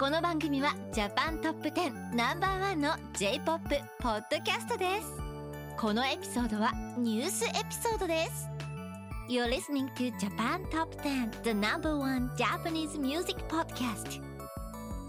[0.00, 5.12] この番組はジャパントップ10ナンバーワンの J-POP ポッドキャストです
[5.76, 8.48] このエピソードはニュースエピソードです
[9.28, 14.22] You're listening to Japan Top 10 the number one Japanese music podcast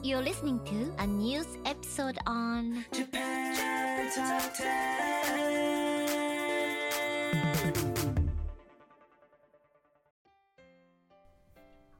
[0.04, 4.66] You're listening to a news episode on Japan Top 10.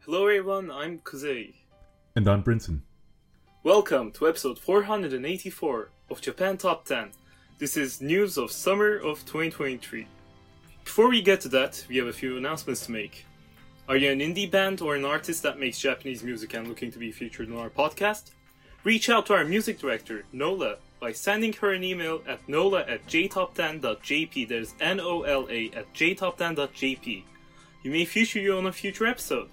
[0.02, 1.61] Hello everyone, I'm Kuzei.
[2.14, 2.84] And I'm Brinton.
[3.64, 7.12] Welcome to episode 484 of Japan Top 10.
[7.58, 10.08] This is news of summer of 2023.
[10.84, 13.26] Before we get to that, we have a few announcements to make.
[13.88, 17.00] Are you an indie band or an artist that makes Japanese music and looking to
[17.00, 18.32] be featured on our podcast?
[18.84, 23.08] Reach out to our music director, Nola, by sending her an email at nola at
[23.08, 24.50] jtop10.jp.
[24.50, 27.24] That is N O L A at jtop10.jp.
[27.84, 29.50] You may feature you on a future episode.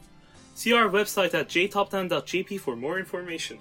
[0.58, 3.60] See our website at jtop10.jp for more information.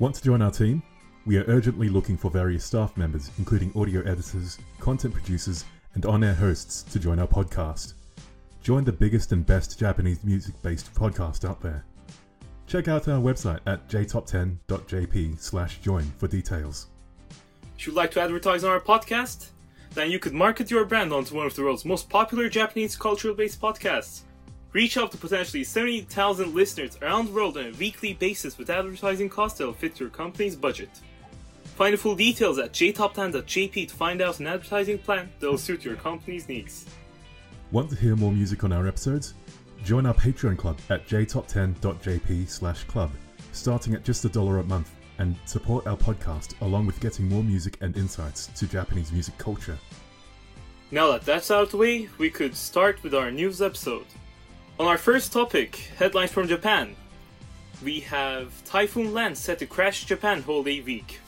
[0.00, 0.82] Want to join our team?
[1.26, 5.64] We are urgently looking for various staff members, including audio editors, content producers,
[5.94, 7.92] and on air hosts, to join our podcast.
[8.64, 11.84] Join the biggest and best Japanese music based podcast out there.
[12.66, 16.88] Check out our website at jtop10.jp slash join for details.
[17.78, 19.50] If you'd like to advertise on our podcast,
[19.94, 23.36] then you could market your brand onto one of the world's most popular Japanese cultural
[23.36, 24.22] based podcasts.
[24.72, 29.28] Reach out to potentially 70,000 listeners around the world on a weekly basis with advertising
[29.28, 30.88] costs that'll fit your company's budget.
[31.76, 35.96] Find the full details at jtop10.jp to find out an advertising plan that'll suit your
[35.96, 36.86] company's needs.
[37.70, 39.34] Want to hear more music on our episodes?
[39.84, 43.10] Join our Patreon club at jtop10.jp slash club,
[43.52, 47.42] starting at just a dollar a month, and support our podcast along with getting more
[47.42, 49.78] music and insights to Japanese music culture.
[50.90, 54.06] Now that that's out of the way, we could start with our news episode.
[54.80, 56.96] On our first topic, headlines from Japan,
[57.84, 61.20] we have Typhoon Lan set to crash Japan holiday week.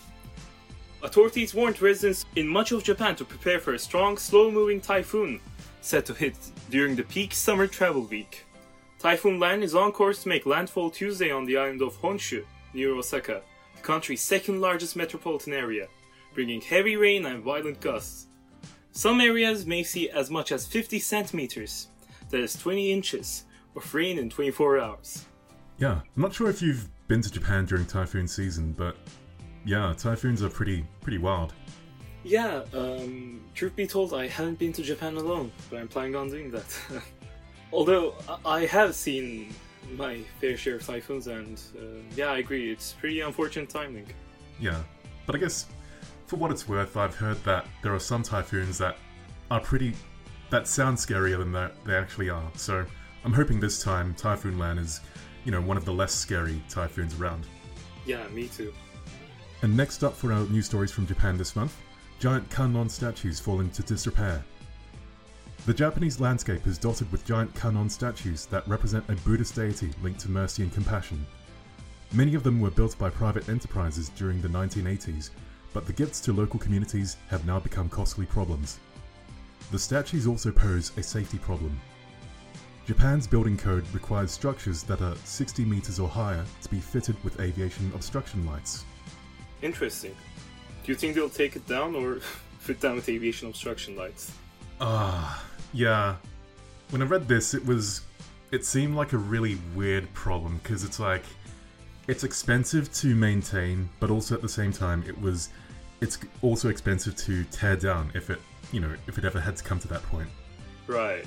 [1.03, 5.41] Authorities warned residents in much of Japan to prepare for a strong, slow moving typhoon
[5.83, 6.35] set to hit
[6.71, 8.47] during the peak summer travel week.
[8.99, 12.95] Typhoon Lan is on course to make landfall Tuesday on the island of Honshu, near
[12.95, 13.43] Osaka,
[13.77, 15.87] the country's second largest metropolitan area,
[16.33, 18.27] bringing heavy rain and violent gusts.
[18.93, 21.89] Some areas may see as much as 50 centimeters,
[22.35, 23.45] that is 20 inches,
[23.77, 25.25] of rain in 24 hours.
[25.79, 28.97] Yeah, I'm not sure if you've been to Japan during typhoon season, but
[29.65, 31.53] yeah, typhoons are pretty pretty wild.
[32.25, 36.29] Yeah, um, truth be told, I haven't been to Japan alone, but I'm planning on
[36.29, 36.67] doing that.
[37.73, 39.55] Although I have seen
[39.97, 44.07] my fair share of typhoons, and uh, yeah, I agree, it's pretty unfortunate timing.
[44.59, 44.83] Yeah,
[45.27, 45.67] but I guess
[46.27, 48.97] for what it's worth, I've heard that there are some typhoons that
[49.53, 49.95] are pretty
[50.55, 52.49] that sound scarier than that they actually are.
[52.55, 52.87] So
[53.25, 55.01] I'm hoping this time Typhoon Lan is,
[55.45, 57.45] you know, one of the less scary typhoons around.
[58.07, 58.73] Yeah, me too.
[59.63, 61.77] And next up for our news stories from Japan this month,
[62.21, 64.45] giant Kanon statues fall into disrepair.
[65.67, 70.21] The Japanese landscape is dotted with giant Kanon statues that represent a Buddhist deity linked
[70.21, 71.27] to mercy and compassion.
[72.13, 75.31] Many of them were built by private enterprises during the 1980s,
[75.73, 78.79] but the gifts to local communities have now become costly problems.
[79.71, 81.81] The statues also pose a safety problem.
[82.87, 87.41] Japan's building code requires structures that are 60 meters or higher to be fitted with
[87.41, 88.85] aviation obstruction lights.
[89.63, 90.15] Interesting.
[90.85, 92.17] Do you think they'll take it down or
[92.59, 94.33] fit down with aviation obstruction lights?
[94.81, 95.43] Ah,
[95.73, 96.17] yeah.
[96.91, 98.03] When I read this, it was.
[98.53, 101.25] It seemed like a really weird problem because it's like.
[102.07, 105.49] It's expensive to maintain, but also at the same time, it was.
[106.03, 108.39] It's also expensive to tear down if it,
[108.75, 110.29] you know, if it ever had to come to that point.
[110.87, 111.25] Right.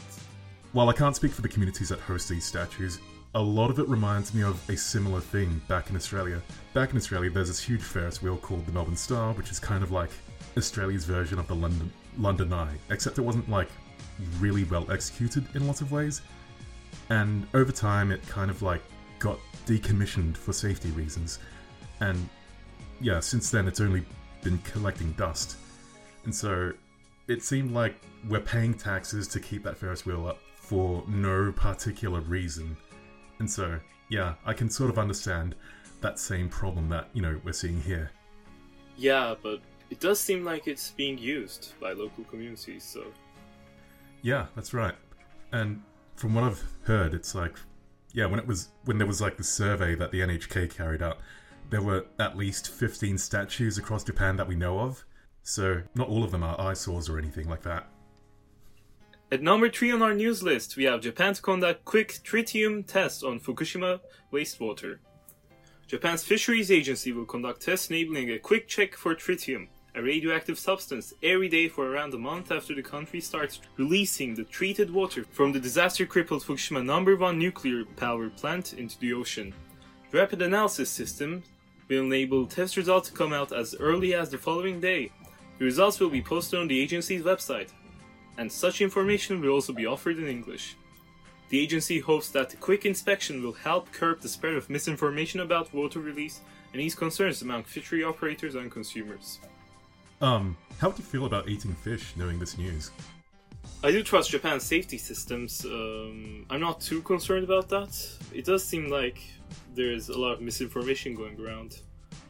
[0.73, 2.99] While I can't speak for the communities that host these statues,
[3.35, 6.41] a lot of it reminds me of a similar thing back in Australia.
[6.73, 9.83] Back in Australia, there's this huge Ferris wheel called the Melbourne Star, which is kind
[9.83, 10.09] of like
[10.57, 13.69] Australia's version of the London London Eye, except it wasn't like
[14.39, 16.21] really well executed in lots of ways.
[17.09, 18.81] And over time, it kind of like
[19.19, 21.39] got decommissioned for safety reasons.
[22.01, 22.27] And
[22.99, 24.03] yeah, since then, it's only
[24.41, 25.57] been collecting dust.
[26.25, 26.73] And so
[27.27, 27.95] it seemed like
[28.29, 32.75] we're paying taxes to keep that Ferris wheel up for no particular reason.
[33.39, 33.79] And so,
[34.09, 35.55] yeah, I can sort of understand
[36.01, 38.11] that same problem that, you know, we're seeing here.
[38.97, 43.05] Yeah, but it does seem like it's being used by local communities, so.
[44.21, 44.95] Yeah, that's right.
[45.51, 45.81] And
[46.15, 47.55] from what I've heard, it's like,
[48.13, 51.19] yeah, when it was when there was like the survey that the NHK carried out,
[51.69, 55.05] there were at least 15 statues across Japan that we know of.
[55.47, 57.87] So not all of them are eyesores or anything like that.
[59.31, 63.23] At number 3 on our news list, we have Japan to conduct quick tritium tests
[63.23, 64.01] on Fukushima
[64.33, 64.97] wastewater.
[65.87, 71.13] Japan's Fisheries Agency will conduct tests enabling a quick check for tritium, a radioactive substance,
[71.23, 75.53] every day for around a month after the country starts releasing the treated water from
[75.53, 79.53] the disaster crippled Fukushima number 1 nuclear power plant into the ocean.
[80.11, 81.41] The rapid analysis system
[81.87, 85.09] will enable test results to come out as early as the following day.
[85.57, 87.69] The results will be posted on the agency's website,
[88.37, 90.75] and such information will also be offered in English.
[91.49, 95.73] The agency hopes that the quick inspection will help curb the spread of misinformation about
[95.73, 96.41] water release
[96.73, 99.39] and ease concerns among fishery operators and consumers.
[100.19, 102.91] Um, how do you feel about eating fish knowing this news?
[103.83, 105.63] I do trust Japan's safety systems.
[105.63, 107.97] Um, I'm not too concerned about that.
[108.33, 109.19] It does seem like
[109.73, 111.81] there's a lot of misinformation going around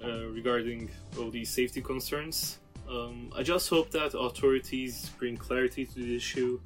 [0.04, 2.60] uh, regarding all these safety concerns.
[2.89, 6.60] Um, I just hope that authorities bring clarity to the issue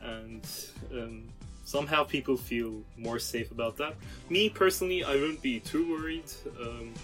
[0.00, 0.46] and
[0.92, 1.28] um,
[1.64, 3.94] somehow people feel more safe about that.
[4.30, 6.30] Me personally, I wouldn't be too worried.
[6.60, 6.94] Um,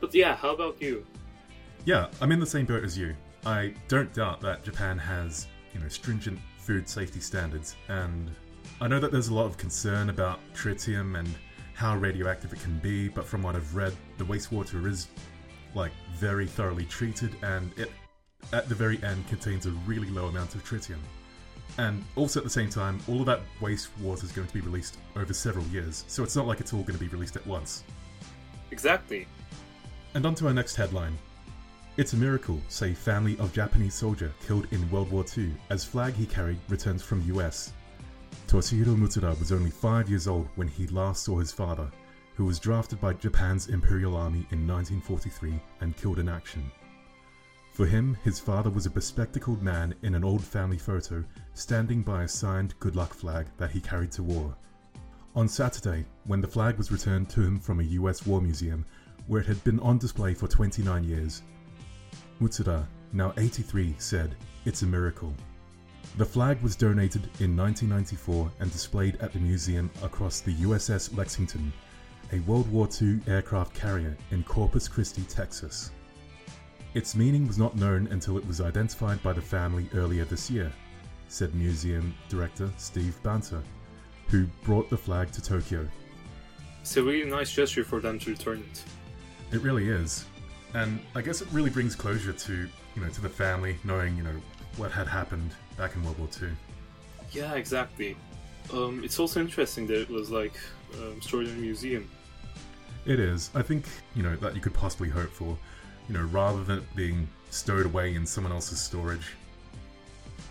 [0.00, 1.04] but yeah, how about you?
[1.84, 3.14] Yeah, I'm in the same boat as you.
[3.44, 8.30] I don't doubt that Japan has, you know, stringent food safety standards, and
[8.80, 11.28] I know that there's a lot of concern about tritium and
[11.74, 15.08] how radioactive it can be, but from what I've read, the wastewater is
[15.74, 17.90] like very thoroughly treated and it
[18.52, 20.98] at the very end contains a really low amount of tritium.
[21.78, 24.60] And also at the same time, all of that waste wastewater is going to be
[24.60, 27.46] released over several years, so it's not like it's all going to be released at
[27.46, 27.84] once.
[28.70, 29.26] Exactly.
[30.14, 31.16] And on to our next headline.
[31.96, 36.14] It's a miracle, say family of Japanese soldier killed in World War II as flag
[36.14, 37.72] he carried returns from US.
[38.48, 41.90] Toshihiro Mutsuda was only 5 years old when he last saw his father,
[42.34, 46.70] who was drafted by Japan's Imperial Army in 1943 and killed in action.
[47.72, 51.24] For him, his father was a bespectacled man in an old family photo
[51.54, 54.54] standing by a signed good luck flag that he carried to war.
[55.34, 58.84] On Saturday, when the flag was returned to him from a US war museum
[59.26, 61.40] where it had been on display for 29 years,
[62.42, 64.36] Mutsuda, now 83, said,
[64.66, 65.32] It's a miracle.
[66.18, 71.72] The flag was donated in 1994 and displayed at the museum across the USS Lexington,
[72.34, 75.90] a World War II aircraft carrier in Corpus Christi, Texas.
[76.94, 80.70] Its meaning was not known until it was identified by the family earlier this year,
[81.28, 83.62] said museum director Steve Banta,
[84.28, 85.88] who brought the flag to Tokyo.
[86.82, 88.84] It's a really nice gesture for them to return it.
[89.54, 90.26] It really is.
[90.74, 94.22] And I guess it really brings closure to, you know, to the family knowing, you
[94.22, 94.34] know,
[94.76, 96.48] what had happened back in World War II.
[97.30, 98.16] Yeah, exactly.
[98.72, 100.54] Um, it's also interesting that it was like
[100.94, 102.10] um, stored in a museum.
[103.06, 103.50] It is.
[103.54, 105.56] I think, you know, that you could possibly hope for,
[106.12, 109.34] you know, rather than it being stowed away in someone else's storage.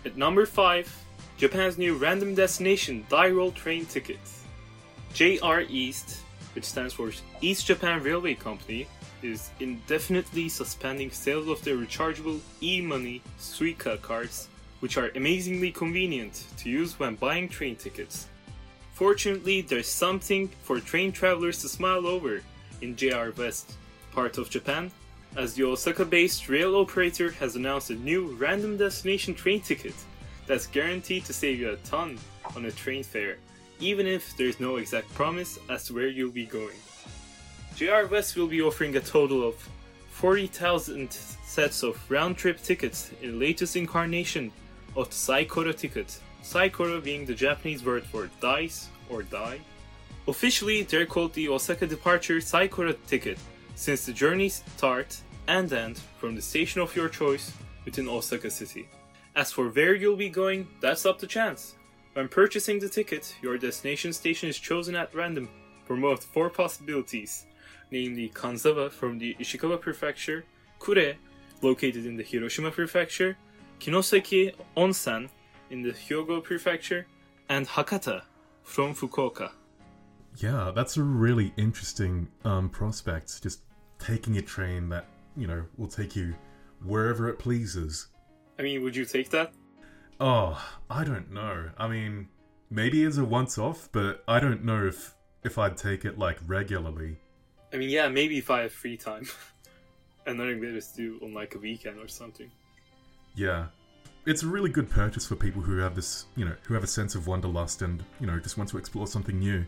[0.04, 1.04] At number 5,
[1.36, 4.18] Japan's new random destination die roll train ticket.
[5.14, 6.18] JR East,
[6.54, 8.88] which stands for East Japan Railway Company,
[9.22, 14.48] is indefinitely suspending sales of their rechargeable e-money Suica cards,
[14.80, 18.26] which are amazingly convenient to use when buying train tickets.
[18.94, 22.40] Fortunately, there's something for train travelers to smile over
[22.80, 23.74] in JR West,
[24.12, 24.90] part of Japan,
[25.36, 29.94] as the Osaka based rail operator has announced a new random destination train ticket
[30.46, 32.18] that's guaranteed to save you a ton
[32.56, 33.38] on a train fare,
[33.80, 36.76] even if there's no exact promise as to where you'll be going.
[37.76, 39.54] JR West will be offering a total of
[40.10, 44.52] 40,000 sets of round trip tickets in the latest incarnation
[44.94, 49.60] of the Saikoro ticket, Saikoro being the Japanese word for dice or die.
[50.28, 53.38] Officially, they're called the Osaka Departure Saikoro ticket,
[53.74, 55.16] since the journeys start
[55.48, 57.52] and end from the station of your choice
[57.84, 58.88] within Osaka City.
[59.34, 61.74] As for where you'll be going, that's up to chance.
[62.12, 65.48] When purchasing the ticket, your destination station is chosen at random
[65.84, 67.46] from of four possibilities,
[67.90, 70.44] namely Kanazawa from the Ishikawa Prefecture,
[70.78, 71.14] Kure,
[71.62, 73.36] located in the Hiroshima Prefecture,
[73.80, 75.28] Kinosaki Onsen
[75.70, 77.06] in the Hyogo Prefecture,
[77.48, 78.22] and Hakata
[78.62, 79.50] from Fukuoka.
[80.36, 83.42] Yeah, that's a really interesting um, prospect.
[83.42, 83.60] Just
[83.98, 86.34] taking a train that, you know, will take you
[86.84, 88.08] wherever it pleases.
[88.58, 89.52] I mean, would you take that?
[90.20, 91.70] Oh, I don't know.
[91.78, 92.28] I mean,
[92.70, 96.38] maybe as a once off, but I don't know if if I'd take it like
[96.46, 97.16] regularly.
[97.72, 99.26] I mean, yeah, maybe if I have free time
[100.26, 102.50] and nothing better to do on like a weekend or something.
[103.34, 103.66] Yeah.
[104.24, 106.88] It's a really good purchase for people who have this, you know, who have a
[106.88, 109.64] sense of wanderlust and, you know, just want to explore something new.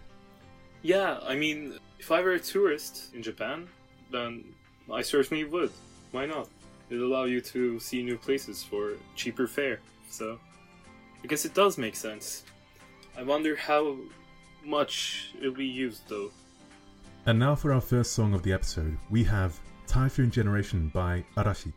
[0.83, 3.67] Yeah, I mean, if I were a tourist in Japan,
[4.13, 4.45] then
[4.93, 5.71] I certainly would.
[6.13, 6.49] Why not?
[6.91, 9.81] It'll allow you to see new places for cheaper fare.
[10.11, 10.39] So,
[11.23, 12.45] I guess it does make sense.
[13.17, 13.97] I wonder how
[14.65, 16.31] much it'll be used though.
[17.27, 21.73] And now for our first song of the episode, we have Typhoon Generation by Arashi.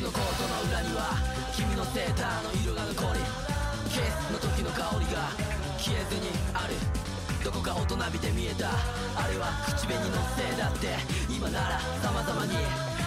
[0.00, 1.12] のコートの裏には
[1.54, 3.20] 君のセーターの色が残り
[3.90, 5.28] キスの時の香りが
[5.76, 6.74] 消えずにある。
[7.44, 8.68] どこか大人びて見えた。
[8.68, 10.94] あれは口紅のせいだって。
[11.28, 12.54] 今なら様々に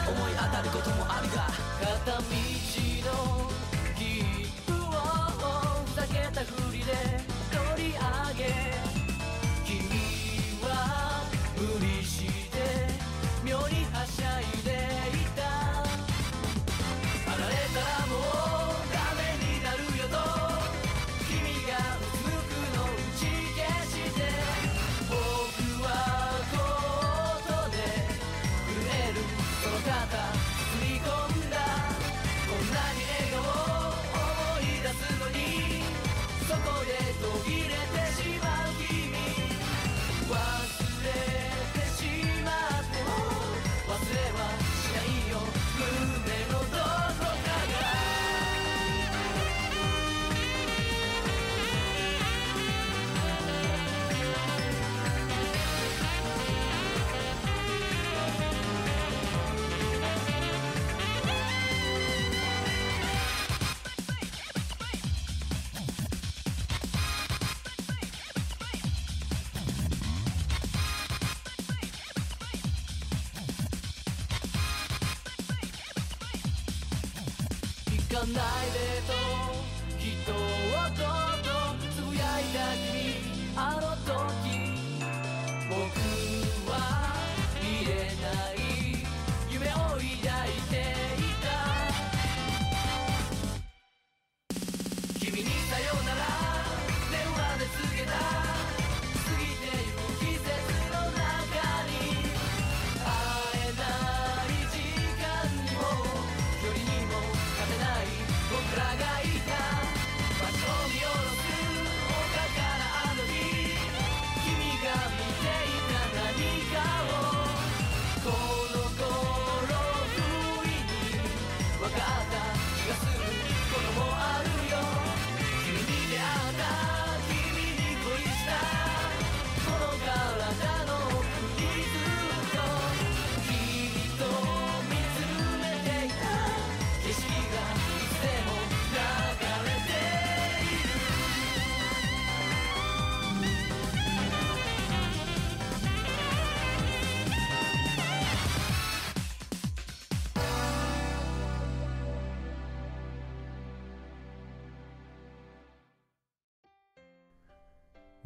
[0.05, 1.47] 思い当たることもあるが。
[1.79, 3.49] 片道の
[3.95, 4.25] 切
[4.65, 4.91] 符を
[5.95, 6.41] 避けた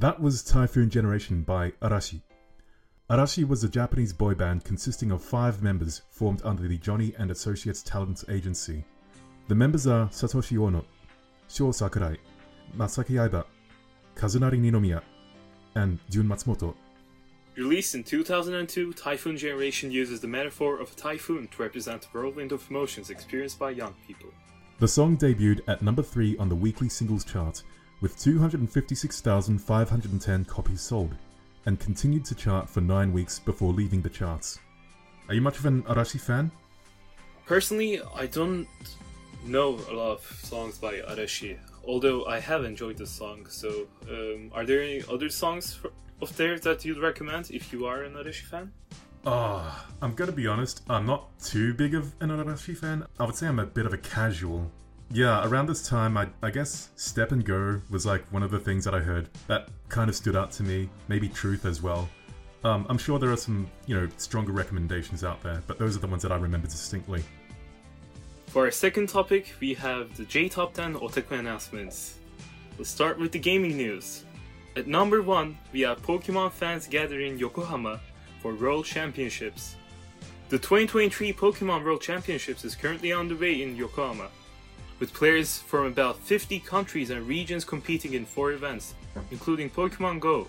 [0.08, 2.22] That was Typhoon Generation by Arashi.
[3.10, 7.30] Arashi was a Japanese boy band consisting of five members formed under the Johnny and
[7.30, 8.86] Associates Talent Agency.
[9.50, 10.86] The members are Satoshi Ono,
[11.50, 12.16] Sho Sakurai,
[12.78, 13.44] Masaki Aiba,
[14.16, 15.02] Kazunari Ninomiya,
[15.76, 16.74] and Jun Matsumoto.
[17.58, 22.54] Released in 2002, Typhoon Generation uses the metaphor of a typhoon to represent the whirlwind
[22.54, 24.30] of emotions experienced by young people.
[24.80, 27.64] The song debuted at number 3 on the weekly singles chart
[28.02, 31.16] with 256,510 copies sold
[31.66, 34.60] and continued to chart for 9 weeks before leaving the charts.
[35.28, 36.52] Are you much of an Arashi fan?
[37.46, 38.68] Personally, I don't
[39.46, 43.48] know a lot of songs by Arashi, although I have enjoyed the song.
[43.50, 47.86] So, um, are there any other songs for, of theirs that you'd recommend if you
[47.86, 48.72] are an Arashi fan?
[49.26, 53.06] Oh, I'm gonna be honest, I'm not too big of an Arashi fan.
[53.20, 54.72] I would say I'm a bit of a casual.
[55.12, 58.60] Yeah, around this time, I, I guess Step and Go was like one of the
[58.60, 60.90] things that I heard that kind of stood out to me.
[61.08, 62.10] Maybe Truth as well.
[62.64, 66.00] Um, I'm sure there are some, you know, stronger recommendations out there, but those are
[66.00, 67.24] the ones that I remember distinctly.
[68.48, 72.18] For our second topic, we have the J Top 10 Otaku announcements.
[72.78, 74.26] Let's start with the gaming news.
[74.76, 78.00] At number 1, we have Pokemon fans gathering in Yokohama
[78.42, 79.76] for World Championships.
[80.50, 84.30] The 2023 Pokemon World Championships is currently underway in Yokohama,
[85.00, 88.96] with players from about 50 countries and regions competing in four events,
[89.32, 90.48] including Pokemon Go.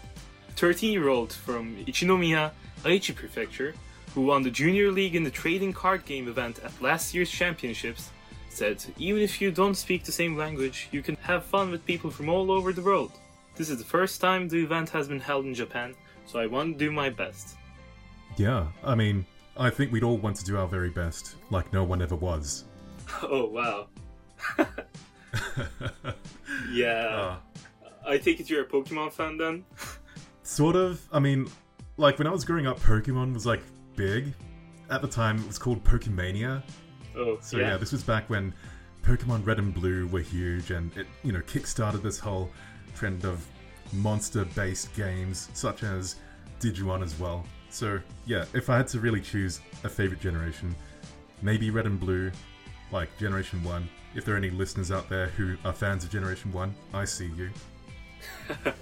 [0.56, 2.50] 13 year old from Ichinomiya,
[2.84, 3.74] Aichi Prefecture,
[4.14, 8.10] who won the Junior League in the trading card game event at last year's championships,
[8.48, 12.10] said, Even if you don't speak the same language, you can have fun with people
[12.10, 13.12] from all over the world.
[13.54, 15.94] This is the first time the event has been held in Japan,
[16.26, 17.56] so I want to do my best.
[18.36, 19.26] Yeah, I mean,
[19.56, 22.64] I think we'd all want to do our very best, like no one ever was.
[23.22, 23.86] Oh, wow.
[26.72, 27.08] yeah.
[27.12, 27.40] Ah.
[28.06, 29.64] I take it you're a Pokemon fan then?
[30.42, 31.00] Sort of.
[31.12, 31.48] I mean,
[31.96, 33.60] like when I was growing up, Pokemon was like
[33.96, 34.32] big.
[34.90, 36.62] At the time, it was called Pokemania.
[37.16, 37.76] Oh, So yeah.
[37.76, 38.54] this was back when
[39.02, 42.50] Pokemon Red and Blue were huge, and it you know kickstarted this whole
[42.94, 43.46] trend of
[43.92, 46.16] monster-based games such as
[46.60, 47.44] Digimon as well.
[47.70, 50.74] So yeah, if I had to really choose a favorite generation,
[51.42, 52.30] maybe Red and Blue,
[52.92, 53.88] like Generation One.
[54.14, 57.30] If there are any listeners out there who are fans of Generation One, I see
[57.36, 57.50] you.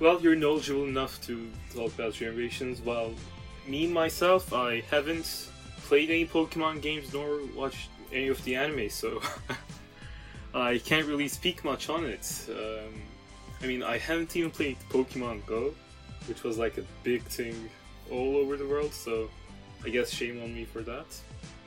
[0.00, 3.12] Well, you're knowledgeable enough to talk about generations, while
[3.66, 5.48] me myself, I haven't
[5.82, 9.20] played any Pokemon games nor watched any of the anime, so
[10.54, 12.46] I can't really speak much on it.
[12.48, 13.02] Um,
[13.60, 15.74] I mean, I haven't even played Pokemon Go,
[16.28, 17.68] which was like a big thing
[18.08, 19.28] all over the world, so
[19.84, 21.06] I guess shame on me for that.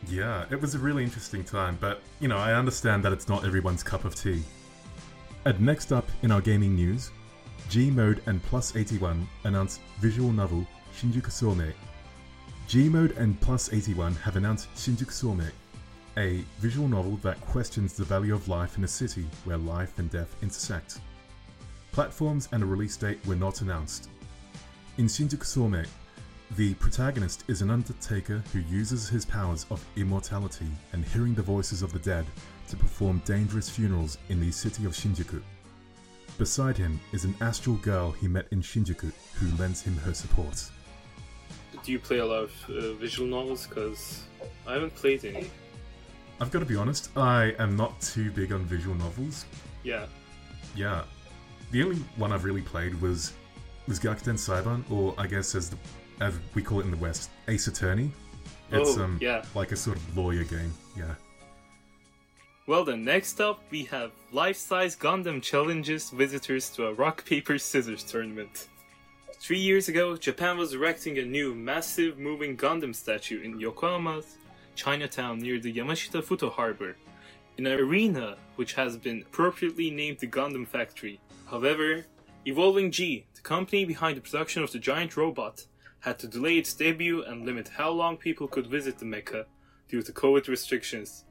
[0.07, 3.45] Yeah, it was a really interesting time, but you know, I understand that it's not
[3.45, 4.43] everyone's cup of tea.
[5.45, 7.11] And next up in our gaming news,
[7.69, 11.73] Gmode and Plus 81 announced visual novel Shinjuku Soumei.
[12.67, 15.51] Gmode and Plus 81 have announced Shinjuku Soumei,
[16.17, 20.09] a visual novel that questions the value of life in a city where life and
[20.11, 20.99] death intersect.
[21.91, 24.09] Platforms and a release date were not announced.
[24.97, 25.87] In Shinjuku Soumei,
[26.57, 31.81] the protagonist is an undertaker who uses his powers of immortality and hearing the voices
[31.81, 32.25] of the dead
[32.67, 35.41] to perform dangerous funerals in the city of Shinjuku.
[36.37, 40.69] Beside him is an astral girl he met in Shinjuku who lends him her support.
[41.83, 43.65] Do you play a lot of uh, visual novels?
[43.65, 44.25] Because
[44.67, 45.49] I haven't played any.
[46.41, 49.45] I've got to be honest, I am not too big on visual novels.
[49.83, 50.05] Yeah.
[50.75, 51.03] Yeah,
[51.71, 53.33] the only one I've really played was
[53.87, 55.77] was Gyakuten Saiban, or I guess as the
[56.21, 58.11] as we call it in the West, Ace Attorney.
[58.71, 59.43] It's Oh, um yeah.
[59.55, 60.73] like a sort of lawyer game.
[60.95, 61.15] Yeah.
[62.67, 68.03] Well then, next up we have life-size Gundam challenges visitors to a rock paper scissors
[68.03, 68.67] tournament.
[69.39, 74.37] Three years ago, Japan was erecting a new massive moving Gundam statue in Yokohama's
[74.75, 76.95] Chinatown near the Yamashita Futo Harbor,
[77.57, 81.19] in an arena which has been appropriately named the Gundam Factory.
[81.49, 82.05] However,
[82.45, 85.65] Evolving G, the company behind the production of the giant robot,
[86.01, 89.45] had to delay its debut and limit how long people could visit the Mecha
[89.87, 91.25] due to COVID restrictions.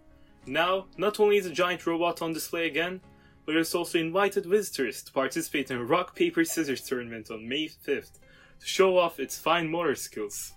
[0.46, 3.00] Now, not only is the giant robot on display again,
[3.44, 7.66] but it's also invited visitors to participate in a rock, paper, scissors tournament on May
[7.66, 8.18] 5th
[8.60, 10.52] to show off its fine motor skills.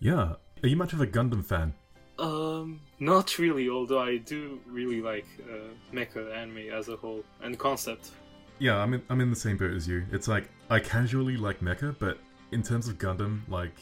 [0.00, 0.34] Yeah.
[0.62, 1.74] Are you much of a Gundam fan?
[2.18, 7.58] Um, not really, although I do really like uh, mecha anime as a whole and
[7.58, 8.10] concept.
[8.58, 10.04] Yeah, I'm in, I'm in the same boat as you.
[10.12, 12.18] It's like I casually like mecha, but
[12.54, 13.76] in terms of Gundam, like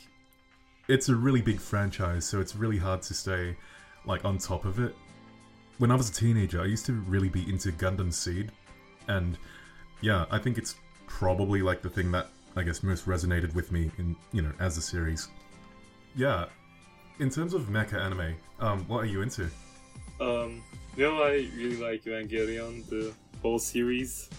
[0.88, 3.56] it's a really big franchise, so it's really hard to stay
[4.06, 4.96] like on top of it.
[5.78, 8.50] When I was a teenager, I used to really be into Gundam Seed,
[9.08, 9.38] and
[10.00, 13.90] yeah, I think it's probably like the thing that I guess most resonated with me
[13.98, 15.28] in you know as a series.
[16.16, 16.46] Yeah,
[17.20, 19.50] in terms of mecha anime, um, what are you into?
[20.18, 20.62] Um,
[20.96, 24.30] you I really like Evangelion, the whole series.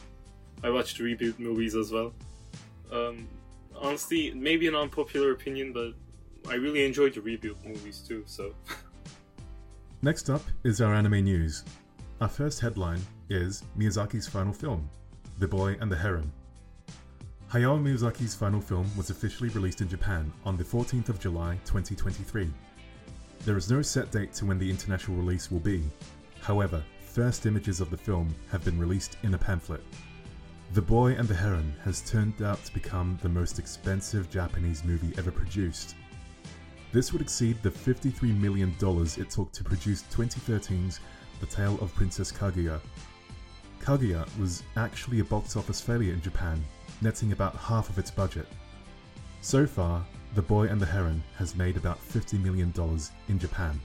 [0.64, 2.14] I watched reboot movies as well.
[2.92, 3.28] Um,
[3.84, 5.94] honestly, maybe an unpopular opinion, but
[6.50, 8.24] I really enjoyed the reboot movies too.
[8.26, 8.56] So,
[10.02, 11.64] Next up is our anime news.
[12.22, 14.90] Our first headline is Miyazaki's final film,
[15.40, 16.32] The Boy and the Heron.
[17.52, 22.50] Hayao Miyazaki's final film was officially released in Japan on the 14th of July 2023.
[23.46, 25.84] There is no set date to when the international release will be.
[26.42, 29.84] However, first images of the film have been released in a pamphlet.
[30.74, 35.14] The Boy and the Heron has turned out to become the most expensive Japanese movie
[35.20, 35.94] ever produced.
[36.92, 41.00] This would exceed the $53 million it took to produce 2013's
[41.40, 42.80] The Tale of Princess Kaguya.
[43.82, 46.60] Kaguya was actually a box office failure in Japan,
[47.02, 48.48] netting about half of its budget.
[49.42, 52.74] So far, The Boy and the Heron has made about $50 million
[53.28, 53.80] in Japan.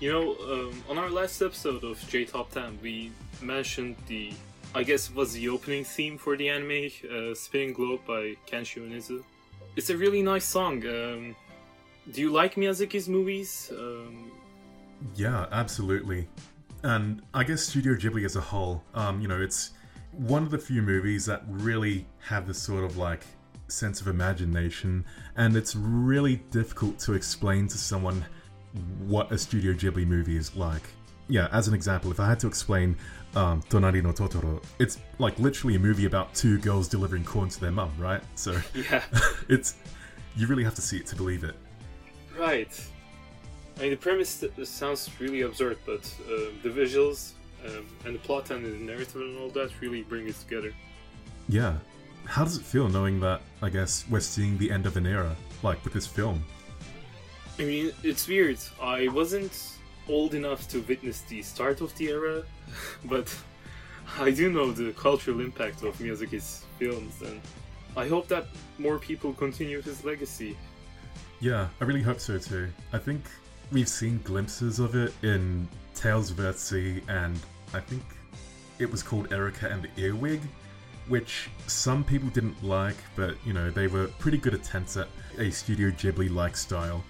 [0.00, 4.32] you know, um, on our last episode of J Top 10, we mentioned the,
[4.74, 9.22] I guess was the opening theme for the anime, uh, Spinning Globe by Kenshi Yonezu.
[9.76, 10.84] It's a really nice song.
[10.86, 11.36] Um,
[12.10, 13.70] do you like Miyazaki's movies?
[13.72, 14.32] Um,
[15.14, 16.28] Yeah, absolutely.
[16.82, 19.70] And I guess Studio Ghibli as a whole, um, you know, it's
[20.12, 23.24] one of the few movies that really have this sort of like
[23.68, 25.04] sense of imagination,
[25.36, 28.24] and it's really difficult to explain to someone
[29.06, 30.82] what a Studio Ghibli movie is like.
[31.28, 32.96] Yeah, as an example, if I had to explain
[33.36, 37.60] um, Tonari no Totoro, it's like literally a movie about two girls delivering corn to
[37.60, 38.22] their mum, right?
[38.34, 39.02] So yeah,
[39.48, 39.76] it's
[40.36, 41.54] you really have to see it to believe it.
[42.38, 42.68] right.
[43.76, 47.32] I mean, the premise sounds really absurd, but uh, the visuals
[47.66, 50.72] um, and the plot and the narrative and all that really bring it together.
[51.48, 51.74] Yeah.
[52.24, 55.34] How does it feel knowing that, I guess, we're seeing the end of an era,
[55.64, 56.44] like with this film?
[57.58, 58.58] I mean, it's weird.
[58.80, 59.52] I wasn't
[60.08, 62.42] old enough to witness the start of the era,
[63.04, 63.34] but
[64.18, 67.40] I do know the cultural impact of Miyazaki's films, and
[67.96, 68.46] I hope that
[68.78, 70.56] more people continue his legacy.
[71.40, 72.68] Yeah, I really hope so too.
[72.92, 73.22] I think
[73.72, 77.38] we've seen glimpses of it in Tales of Earthsea, and
[77.72, 78.02] I think
[78.78, 80.40] it was called Erica and the Earwig,
[81.08, 85.50] which some people didn't like, but you know, they were pretty good attempts at a
[85.50, 87.04] Studio Ghibli like style.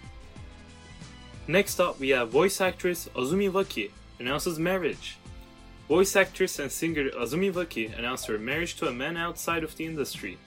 [1.46, 5.18] Next up, we have voice actress Azumi Waki announces marriage.
[5.88, 9.84] Voice actress and singer Azumi Waki announced her marriage to a man outside of the
[9.84, 10.38] industry.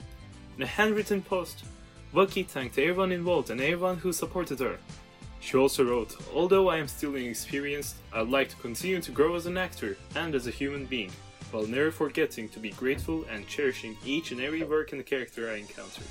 [0.55, 1.65] In a handwritten post,
[2.13, 4.79] Waki thanked everyone involved and everyone who supported her.
[5.39, 9.45] She also wrote, Although I am still inexperienced, I'd like to continue to grow as
[9.45, 11.11] an actor and as a human being,
[11.51, 15.57] while never forgetting to be grateful and cherishing each and every work and character I
[15.57, 16.01] encounter.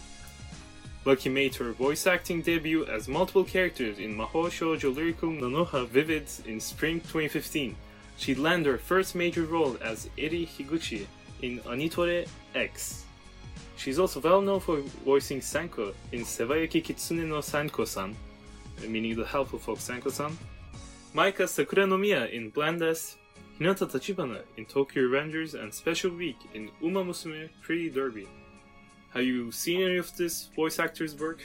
[1.06, 6.26] Waki made her voice acting debut as multiple characters in Mahou Shoujo Lyrical Nanoha Vivid
[6.46, 7.76] in spring 2015.
[8.16, 11.06] She landed her first major role as Eri Higuchi
[11.42, 13.04] in Anitore X.
[13.76, 18.16] She's also well known for voicing Sanko in Sewayaki Kitsune no Sanko-san,
[18.88, 20.36] meaning the helpful folk Sanko-san,
[21.14, 23.16] Maika Sakuranomiya in Blend S,
[23.60, 28.26] Hinata Tachibana in Tokyo Revengers, and Special Week in Uma Musume Pretty Derby.
[29.16, 31.42] Have you seen any of this voice actor's work?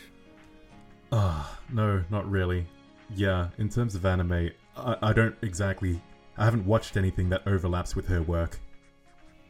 [1.13, 2.67] Ah, no, not really.
[3.15, 6.01] Yeah, in terms of anime, I, I don't exactly.
[6.37, 8.59] I haven't watched anything that overlaps with her work.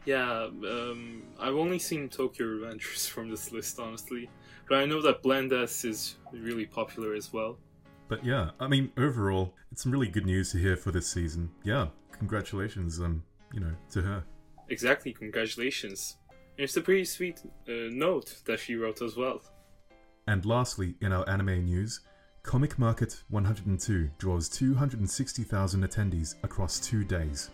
[0.04, 4.30] Yeah, um, I've only seen Tokyo Revengers from this list, honestly.
[4.68, 7.58] But I know that Blend S is really popular as well.
[8.06, 11.50] But yeah, I mean, overall, it's some really good news to hear for this season.
[11.64, 14.22] Yeah, congratulations, um, you know, to her.
[14.68, 16.18] Exactly, congratulations.
[16.58, 19.40] It's a pretty sweet uh, note that she wrote as well.
[20.26, 22.00] And lastly, in our anime news,
[22.42, 27.50] Comic Market 102 draws 260,000 attendees across two days.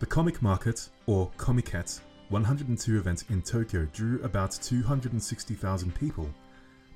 [0.00, 6.28] The Comic Market, or Comiket 102 event in Tokyo drew about 260,000 people,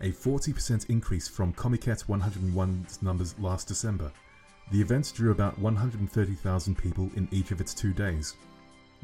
[0.01, 4.13] a 40% increase from Comiket 101's numbers last December.
[4.73, 8.37] The event drew about 130,000 people in each of its two days.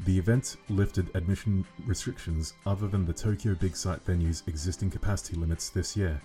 [0.05, 5.69] The event lifted admission restrictions other than the Tokyo Big Sight venue's existing capacity limits
[5.69, 6.19] this year.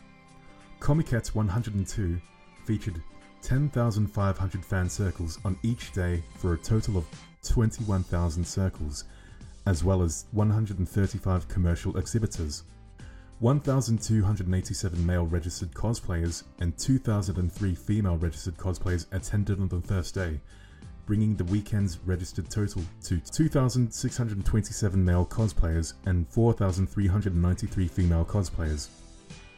[0.80, 2.18] Comiket 102
[2.64, 3.02] featured
[3.42, 7.04] 10,500 fan circles on each day for a total of
[7.42, 9.04] 21,000 circles,
[9.66, 12.64] as well as 135 commercial exhibitors.
[13.40, 20.40] 1,287 male registered cosplayers and 2,003 female registered cosplayers attended on the first day.
[21.06, 28.88] Bringing the weekend's registered total to 2,627 male cosplayers and 4,393 female cosplayers.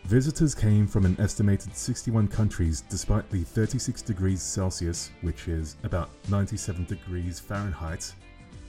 [0.05, 6.11] Visitors came from an estimated 61 countries despite the 36 degrees Celsius, which is about
[6.31, 8.13] 97 degrees Fahrenheit,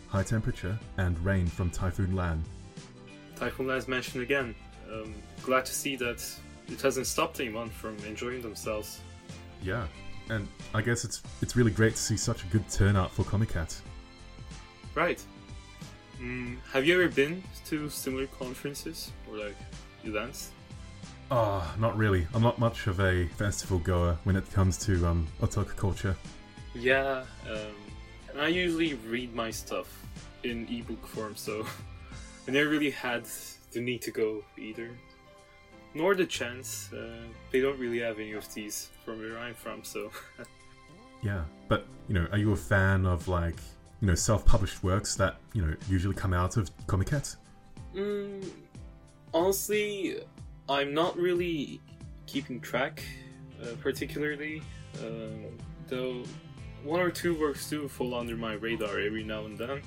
[0.08, 2.44] high temperature, and rain from Typhoon Lan.
[3.36, 4.56] Typhoon Lan's mentioned again.
[4.92, 5.14] Um,
[5.44, 6.26] glad to see that
[6.68, 9.00] it hasn't stopped anyone from enjoying themselves.
[9.64, 9.88] Yeah,
[10.30, 13.82] and I guess it's it's really great to see such a good turnout for Comiket.
[14.96, 15.22] Right.
[16.22, 19.56] Mm, have you ever been to similar conferences or like
[20.04, 20.52] events?
[21.32, 22.28] Ah, not really.
[22.34, 26.16] I'm not much of a festival goer when it comes to um, otaku culture.
[26.74, 27.76] Yeah, um,
[28.30, 29.88] and I usually read my stuff
[30.44, 31.66] in ebook form, so
[32.48, 33.26] I never really had
[33.72, 34.90] the need to go either,
[36.00, 36.92] nor the chance.
[36.94, 40.10] Uh, they don't really have any of these from where I'm from, so
[41.22, 43.58] Yeah, but you know, are you a fan of like
[44.02, 47.36] you know self-published works that you know usually come out of Comiket?
[47.94, 48.50] mm,
[49.34, 50.22] honestly,
[50.70, 51.82] I'm not really
[52.26, 53.04] keeping track,
[53.62, 54.62] uh, particularly.
[55.04, 55.58] Um,
[55.88, 56.24] though
[56.84, 59.82] one or two works do fall under my radar every now and then.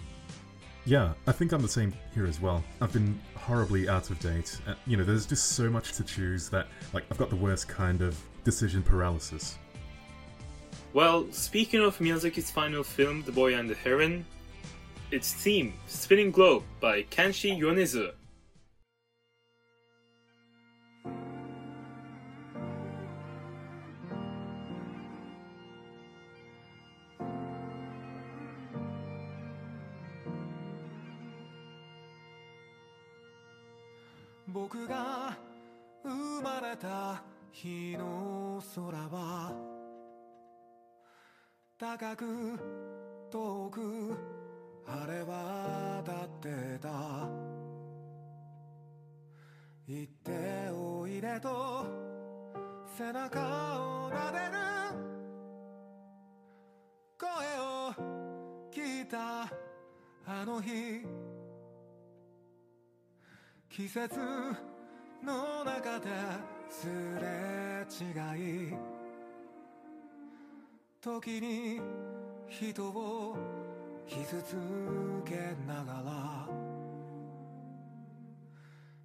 [0.84, 2.62] Yeah, I think I'm the same here as well.
[2.80, 4.60] I've been horribly out of date.
[4.66, 7.68] Uh, you know, there's just so much to choose that like I've got the worst
[7.68, 9.58] kind of decision paralysis.
[10.92, 14.26] Well, speaking of Miyazaki's final film, The Boy and the Heron,
[15.10, 18.12] its theme, Spinning Globe by Kenshi Yonezu.
[34.72, 35.36] 僕が
[36.02, 39.52] 生まれた日の空は
[41.78, 42.58] 高く
[43.30, 44.16] 遠く
[44.86, 46.88] 晴れ渡ってた。
[49.86, 51.84] 行っておいでと
[52.96, 53.40] 背中
[53.78, 54.54] を撫でる。
[57.20, 57.92] 声を
[58.72, 59.42] 聞いた
[60.26, 61.21] あの日。
[63.74, 64.20] 季節
[65.24, 66.10] の中で
[66.68, 66.86] す
[67.18, 68.74] れ違い
[71.00, 71.80] 時に
[72.48, 73.34] 人を
[74.06, 74.56] 傷つ
[75.24, 76.48] けながら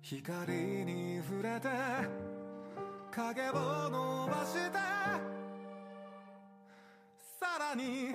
[0.01, 0.51] 光
[0.83, 1.69] に触れて
[3.09, 4.77] 影を伸ばして
[7.39, 8.13] さらに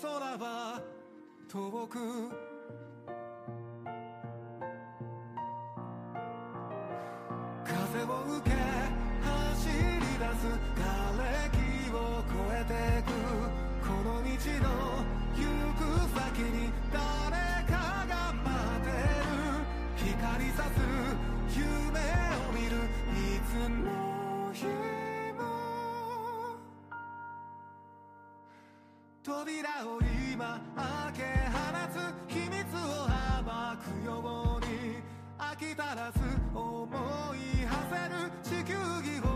[0.00, 0.80] 空は
[1.46, 2.45] 遠く
[10.46, 11.18] 出す瓦
[11.50, 11.58] 礫
[11.92, 13.10] を越えてく
[13.82, 14.30] この道
[14.62, 14.70] の
[15.34, 15.42] 行
[15.74, 15.80] く
[16.14, 16.54] 先に
[16.92, 17.34] 誰
[17.66, 17.74] か
[18.08, 19.34] が待ってる
[19.96, 20.78] 光さす
[21.58, 23.82] 夢を見るいつの
[24.52, 24.66] 日
[25.36, 25.40] も
[29.22, 29.88] 扉を
[30.32, 31.18] 今開け
[31.50, 31.58] 放
[31.90, 31.94] つ
[32.32, 32.86] 秘密を
[33.42, 33.46] 暴
[33.82, 34.08] くよ
[34.58, 34.70] うに
[35.38, 36.18] 飽きたらす
[36.54, 36.86] 思
[37.34, 39.35] い馳せる地球儀を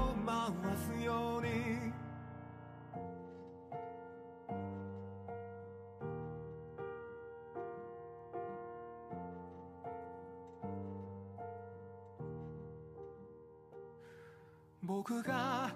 [14.93, 15.71] 僕が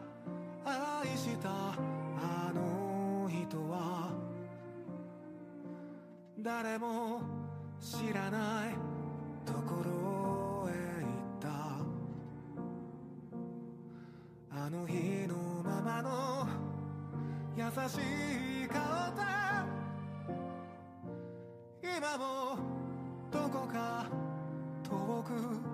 [0.65, 4.11] 愛したあの人は
[6.41, 7.21] 誰も
[7.81, 8.75] 知らない
[9.47, 11.49] ところへ行った。
[14.51, 16.49] あの日のままの
[17.57, 17.99] 優し
[18.65, 19.23] い顔で
[21.97, 22.59] 今も
[23.31, 24.07] どこか
[24.83, 25.74] 遠く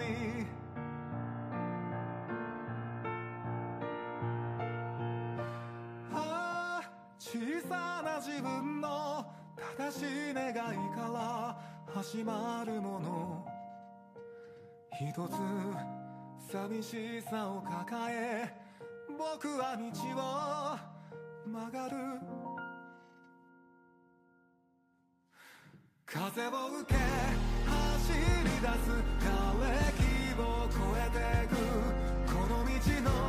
[9.77, 10.65] 正しい願いか
[11.13, 11.57] ら
[11.93, 13.45] 始まるもの。
[14.91, 18.53] 一つ寂しさを抱え
[19.17, 19.83] 僕は道
[20.17, 21.95] を曲がる。
[26.05, 26.49] 風を
[26.81, 26.99] 受け
[27.65, 28.91] 走り出す。
[29.23, 30.01] 瓦礫
[30.37, 31.55] を越えてく。
[32.27, 32.71] この道
[33.09, 33.20] の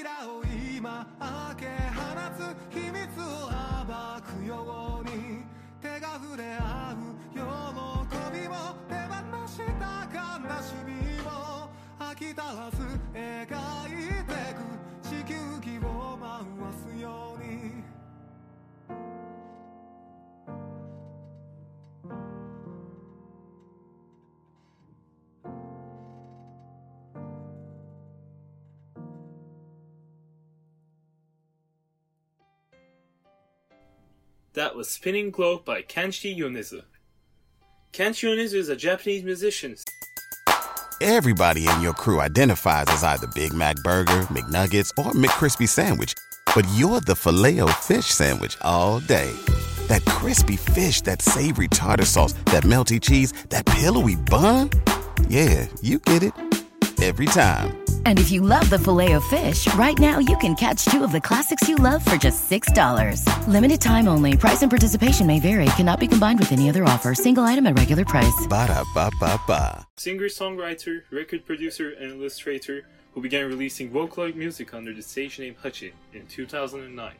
[0.00, 0.42] 扉を
[0.74, 2.00] 今開け放
[2.34, 2.40] つ
[2.74, 3.52] 秘密を
[3.84, 5.44] 暴くように
[5.82, 7.40] 手が触れ合う喜
[8.32, 8.54] びも
[8.88, 9.12] 手放
[9.46, 10.16] した悲
[10.62, 11.28] しみも
[11.98, 12.80] 飽き足らず
[13.12, 13.44] 描
[13.88, 14.64] いてく
[15.06, 16.30] 地球儀を回
[16.72, 17.29] すよ
[34.54, 36.82] That was Spinning Globe by Kenshi Yonezu.
[37.92, 39.76] Kenshi Yonezu is a Japanese musician
[41.00, 46.14] Everybody in your crew identifies as either Big Mac Burger, McNuggets, or McCrispy Sandwich.
[46.54, 49.30] But you're the filet fish Sandwich all day.
[49.86, 54.68] That crispy fish, that savory tartar sauce, that melty cheese, that pillowy bun.
[55.28, 56.49] Yeah, you get it.
[57.02, 57.82] Every time.
[58.04, 61.12] And if you love the filet of fish, right now you can catch two of
[61.12, 63.24] the classics you love for just $6.
[63.48, 64.36] Limited time only.
[64.36, 65.64] Price and participation may vary.
[65.76, 67.14] Cannot be combined with any other offer.
[67.14, 68.46] Single item at regular price.
[68.46, 69.86] Ba-da-ba-ba-ba.
[69.96, 72.82] singer, songwriter, record producer, and illustrator
[73.14, 77.12] who began releasing Vocaloid music under the stage name Hachi in 2009.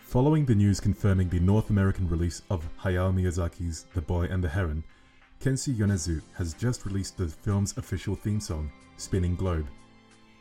[0.00, 4.48] Following the news confirming the North American release of Hayao Miyazaki's The Boy and the
[4.48, 4.84] Heron,
[5.40, 9.66] Kenshi Yonezu has just released the film's official theme song, Spinning Globe.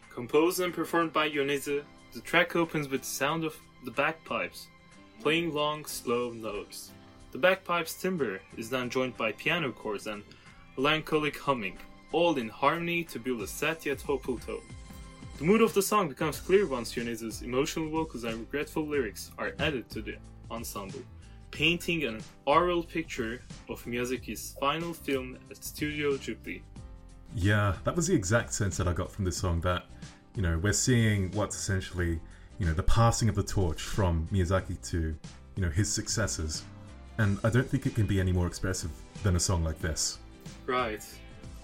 [0.10, 4.68] Composed and performed by Yonezu, the track opens with the sound of the bagpipes,
[5.22, 6.92] playing long, slow notes.
[7.32, 10.24] The bagpipes timbre is then joined by piano chords and
[10.78, 11.78] melancholic humming,
[12.12, 14.62] all in harmony to build a sad yet hopeful tone.
[15.38, 19.54] The mood of the song becomes clear once Yonezu's emotional vocals and regretful lyrics are
[19.60, 20.16] added to the
[20.52, 21.02] ensemble,
[21.54, 23.40] painting an oral picture
[23.70, 26.62] of Miyazaki's final film at Studio Ghibli.
[27.36, 29.86] Yeah, that was the exact sense that I got from this song that,
[30.36, 32.20] you know, we're seeing what's essentially,
[32.58, 35.16] you know, the passing of the torch from Miyazaki to,
[35.56, 36.64] you know, his successors.
[37.20, 40.18] And I don't think it can be any more expressive than a song like this.
[40.66, 41.06] Right.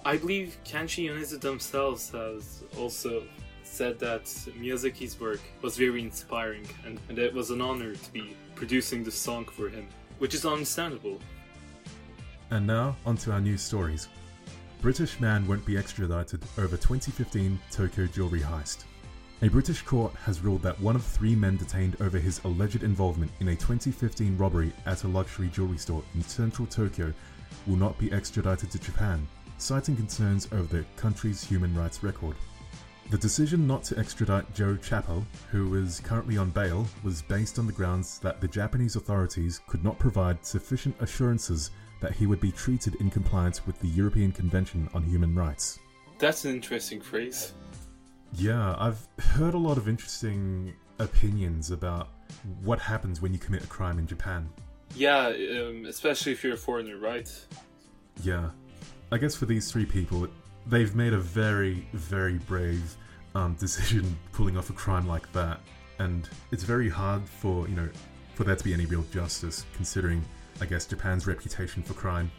[0.06, 3.24] I believe Kenshi Yonezu themselves has also
[3.64, 4.24] said that
[4.60, 9.12] Miyazaki's work was very inspiring and, and it was an honor to be producing the
[9.12, 11.18] song for him, which is understandable.
[12.52, 14.10] And now, onto our news stories.
[14.82, 18.84] British man won't be extradited over 2015 Tokyo jewelry heist.
[19.44, 23.32] A British court has ruled that one of three men detained over his alleged involvement
[23.40, 27.14] in a 2015 robbery at a luxury jewelry store in central Tokyo
[27.66, 29.26] will not be extradited to Japan,
[29.58, 32.36] citing concerns over the country's human rights record.
[33.10, 37.66] The decision not to extradite Joe Chappell, who is currently on bail, was based on
[37.66, 42.52] the grounds that the Japanese authorities could not provide sufficient assurances that he would be
[42.52, 45.80] treated in compliance with the European Convention on Human Rights.
[46.20, 47.54] That's an interesting phrase.
[48.34, 52.10] Yeah, I've heard a lot of interesting opinions about
[52.64, 54.48] what happens when you commit a crime in Japan.
[54.96, 57.28] Yeah, um, especially if you're a foreigner, right?
[58.24, 58.52] Yeah.
[59.12, 60.28] I guess for these three people,
[60.68, 62.96] they've made a very, very brave
[63.36, 65.60] um, decision pulling off a crime like that.
[66.00, 67.90] And it's very hard for, you know,
[68.36, 70.24] for there to be any real justice, considering,
[70.62, 72.32] I guess, Japan's reputation for crime.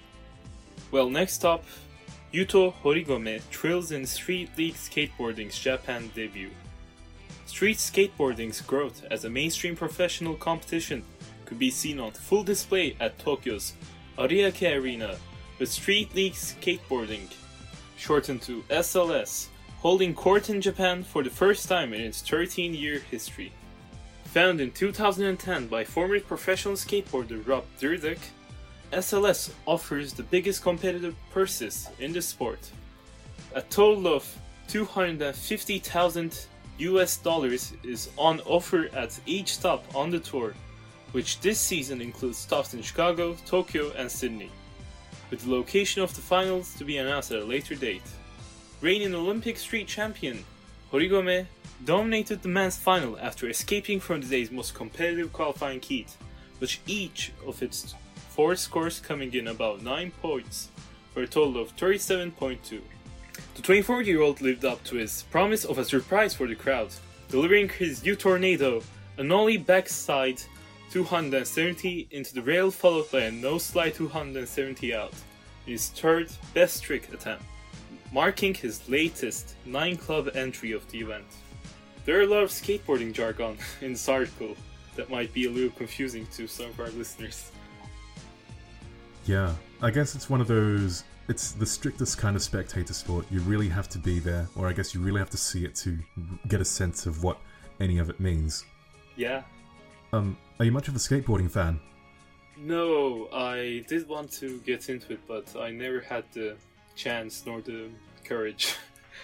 [0.90, 1.64] Well, next up,
[2.32, 6.50] Yuto Horigome thrills in Street League Skateboarding's Japan debut.
[7.46, 11.02] Street skateboarding's growth as a mainstream professional competition
[11.44, 13.72] could be seen on full display at Tokyo's
[14.16, 15.16] Ariake Arena,
[15.58, 17.28] with Street League Skateboarding,
[18.00, 19.48] shortened to SLS,
[19.78, 23.52] holding court in Japan for the first time in its 13 year history.
[24.24, 28.18] Founded in 2010 by former professional skateboarder Rob Dyrdek,
[28.92, 32.70] SLS offers the biggest competitive purses in the sport.
[33.54, 34.24] A total of
[34.68, 36.46] 250,000
[36.78, 40.54] US dollars is on offer at each stop on the tour,
[41.12, 44.50] which this season includes stops in Chicago, Tokyo, and Sydney,
[45.30, 48.02] with the location of the finals to be announced at a later date.
[48.80, 50.44] Reigning Olympic street champion
[50.92, 51.46] Horigome
[51.84, 56.16] dominated the men's final after escaping from the day's most competitive qualifying heat,
[56.58, 57.94] with each of its
[58.28, 60.68] four scores coming in about 9 points
[61.14, 62.80] for a total of 37.2.
[63.54, 66.88] The 24 year old lived up to his promise of a surprise for the crowd,
[67.28, 68.82] delivering his U Tornado,
[69.18, 70.42] a nollie backside
[70.90, 75.12] 270 into the rail, followed by a noseslide 270 out,
[75.66, 77.44] his third best trick attempt,
[78.12, 81.26] marking his latest 9 club entry of the event.
[82.04, 84.56] There are a lot of skateboarding jargon in this article
[84.96, 87.50] that might be a little confusing to some of our listeners.
[89.26, 91.04] Yeah, I guess it's one of those.
[91.28, 93.26] It's the strictest kind of spectator sport.
[93.30, 95.76] You really have to be there, or I guess you really have to see it
[95.76, 95.96] to
[96.48, 97.38] get a sense of what
[97.78, 98.64] any of it means.
[99.14, 99.42] Yeah.
[100.12, 101.80] Um, are you much of a skateboarding fan?
[102.56, 106.56] No, I did want to get into it, but I never had the
[106.94, 107.88] chance nor the
[108.24, 108.76] courage.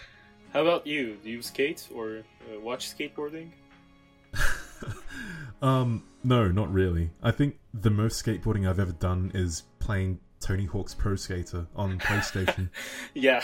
[0.53, 1.19] How about you?
[1.23, 3.51] Do you skate or uh, watch skateboarding?
[5.63, 7.11] Um, no, not really.
[7.23, 11.99] I think the most skateboarding I've ever done is playing Tony Hawk's Pro Skater on
[11.99, 12.69] PlayStation.
[13.15, 13.43] Yeah.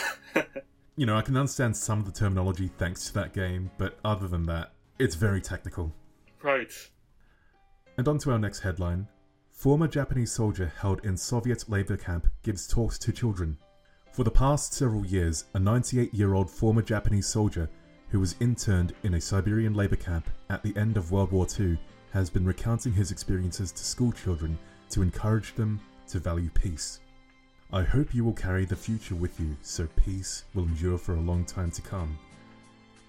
[0.97, 4.29] you know, I can understand some of the terminology thanks to that game, but other
[4.29, 5.95] than that, it's very technical.
[6.43, 6.71] right.
[7.99, 9.07] And on to our next headline.
[9.51, 13.57] Former Japanese soldier held in Soviet labor camp gives talks to children.
[14.13, 17.69] For the past several years, a 98 year old former Japanese soldier
[18.09, 21.79] who was interned in a Siberian labor camp at the end of World War II
[22.13, 24.59] has been recounting his experiences to school children
[24.91, 27.01] to encourage them to value peace.
[27.73, 31.21] I hope you will carry the future with you so peace will endure for a
[31.21, 32.19] long time to come.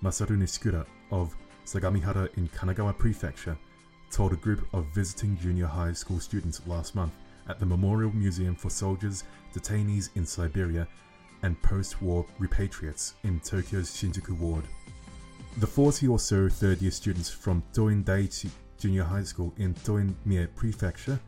[0.01, 3.57] Masaru Nishikura of Sagamihara in Kanagawa Prefecture
[4.13, 7.13] told a group of visiting junior high school students last month
[7.49, 9.23] at the Memorial Museum for Soldiers,
[9.55, 10.87] Detainees in Siberia,
[11.41, 14.65] and Post War Repatriates in Tokyo's Shinjuku ward.
[15.57, 20.15] The 40 or so third year students from Toin Daiichi Junior High School in Toin
[20.25, 21.19] Mie Prefecture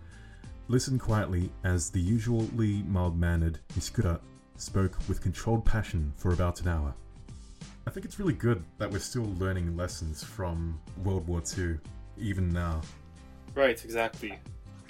[0.67, 4.19] listened quietly as the usually mild mannered Nishikura
[4.57, 6.93] spoke with controlled passion for about an hour.
[7.87, 11.77] I think it's really good that we're still learning lessons from World War II,
[12.19, 12.81] even now.
[13.53, 14.37] Right, exactly.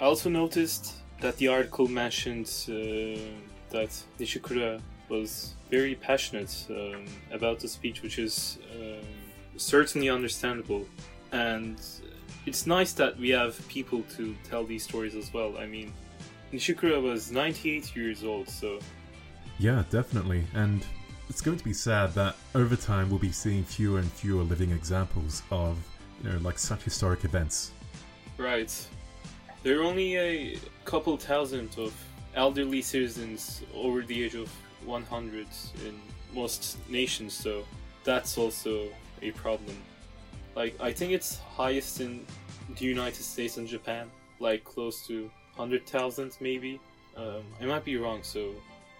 [0.00, 3.20] I also noticed that the article mentioned uh,
[3.70, 9.04] that Nishikura was very passionate um, about the speech, which is um
[9.56, 10.86] certainly understandable.
[11.32, 11.80] And
[12.44, 15.56] it's nice that we have people to tell these stories as well.
[15.58, 15.92] I mean,
[16.52, 18.78] Nishikura was 98 years old, so
[19.58, 20.44] Yeah, definitely.
[20.54, 20.84] And
[21.28, 24.70] it's going to be sad that over time we'll be seeing fewer and fewer living
[24.70, 25.76] examples of,
[26.22, 27.72] you know, like such historic events.
[28.38, 28.72] Right.
[29.62, 31.92] There are only a couple thousand of
[32.34, 34.50] elderly citizens over the age of
[34.84, 35.46] 100
[35.86, 36.00] in
[36.34, 37.64] most nations, so
[38.04, 38.88] that's also
[39.22, 39.76] a problem.
[40.54, 42.24] Like, I think it's highest in
[42.78, 44.10] the United States and Japan,
[44.40, 46.80] like close to 100,000 maybe.
[47.16, 48.52] Um, I might be wrong, so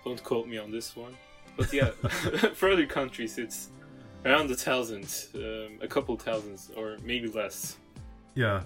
[0.05, 1.17] don't quote me on this one.
[1.57, 1.91] But yeah,
[2.55, 3.69] for other countries, it's
[4.27, 7.77] around a thousand, um, a couple thousands, or maybe less.
[8.35, 8.63] Yeah,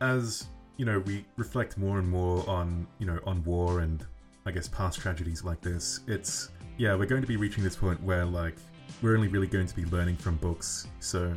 [0.00, 0.46] as
[0.76, 4.04] you know, we reflect more and more on you know on war and
[4.46, 6.00] I guess past tragedies like this.
[6.06, 8.56] It's yeah, we're going to be reaching this point where like
[9.02, 10.86] we're only really going to be learning from books.
[11.00, 11.32] So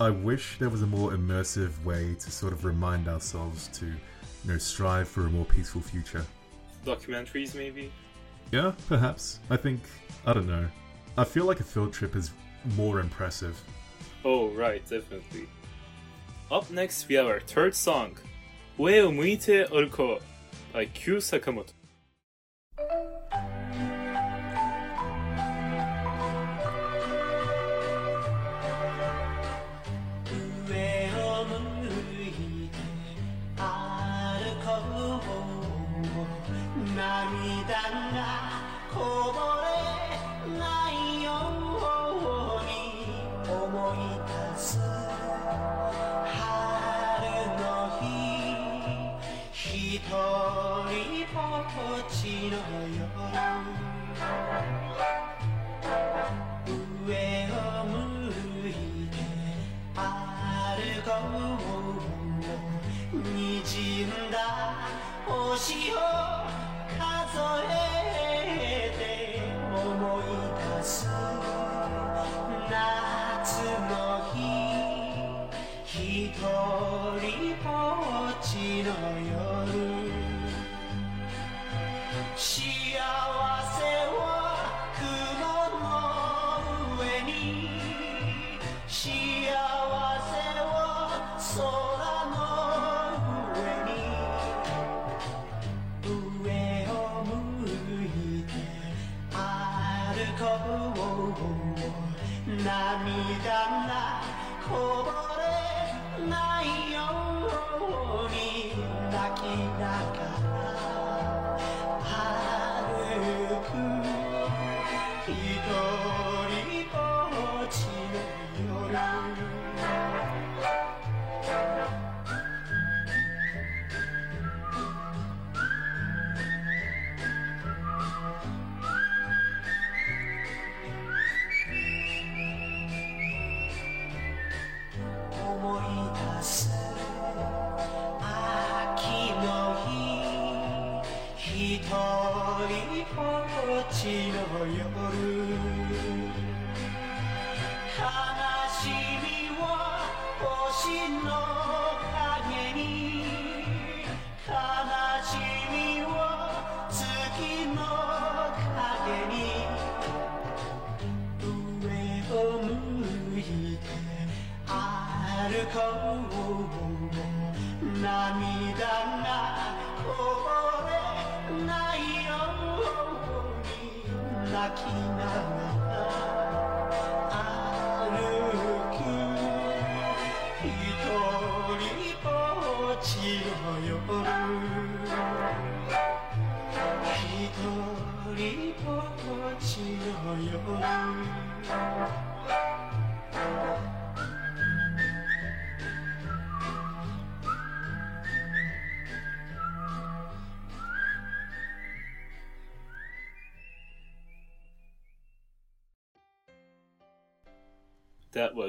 [0.00, 3.94] I wish there was a more immersive way to sort of remind ourselves to you
[4.44, 6.24] know strive for a more peaceful future.
[6.84, 7.90] Documentaries, maybe?
[8.52, 9.40] Yeah, perhaps.
[9.48, 9.80] I think
[10.26, 10.68] I don't know.
[11.16, 12.30] I feel like a field trip is
[12.76, 13.60] more impressive.
[14.24, 15.48] Oh, right, definitely.
[16.50, 18.16] Up next, we have our third song,
[18.78, 20.20] Ue Umite oruko,"
[20.72, 21.72] by Kyu Sakamoto.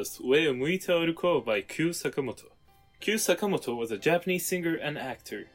[0.05, 2.51] Was Ue Muita Oruko by Kyu Sakamoto.
[2.99, 5.47] Kyu Sakamoto was a Japanese singer and actor.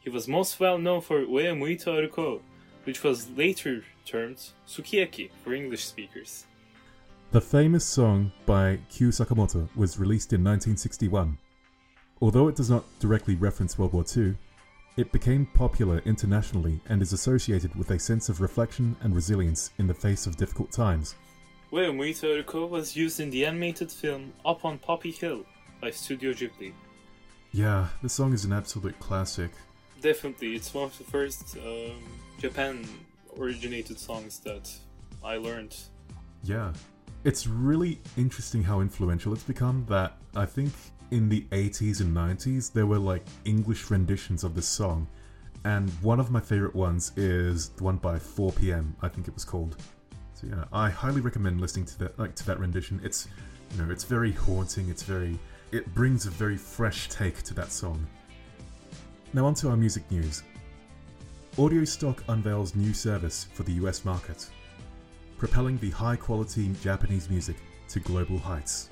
[0.00, 2.40] He was most well known for Ue Muita Oruko,
[2.82, 6.46] which was later termed Sukiyaki for English speakers.
[7.30, 11.38] The famous song by Kyu Sakamoto was released in 1961.
[12.20, 14.34] Although it does not directly reference World War II,
[14.96, 19.86] it became popular internationally and is associated with a sense of reflection and resilience in
[19.86, 21.14] the face of difficult times.
[21.72, 25.46] Ue Muita Oruko was used in the animated film Up on Poppy Hill
[25.80, 26.74] by Studio Ghibli.
[27.50, 29.50] Yeah, the song is an absolute classic.
[30.02, 31.96] Definitely, it's one of the first um,
[32.38, 32.86] Japan
[33.38, 34.70] originated songs that
[35.24, 35.74] I learned.
[36.44, 36.74] Yeah.
[37.24, 40.74] It's really interesting how influential it's become that I think
[41.10, 45.08] in the 80s and 90s there were like English renditions of this song
[45.64, 49.44] and one of my favorite ones is the one by 4pm I think it was
[49.44, 49.76] called.
[50.42, 53.00] So yeah, I highly recommend listening to that like to that rendition.
[53.04, 53.28] It's
[53.72, 55.38] you know, it's very haunting, it's very
[55.70, 58.06] it brings a very fresh take to that song.
[59.32, 60.42] Now onto our music news.
[61.58, 64.48] Audio Stock unveils new service for the US market,
[65.38, 67.56] propelling the high quality Japanese music
[67.88, 68.88] to global heights.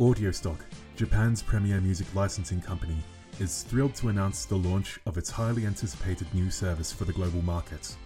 [0.00, 0.64] Audio Stock,
[0.96, 2.96] Japan's premier music licensing company,
[3.40, 7.42] is thrilled to announce the launch of its highly anticipated new service for the global
[7.42, 7.96] market.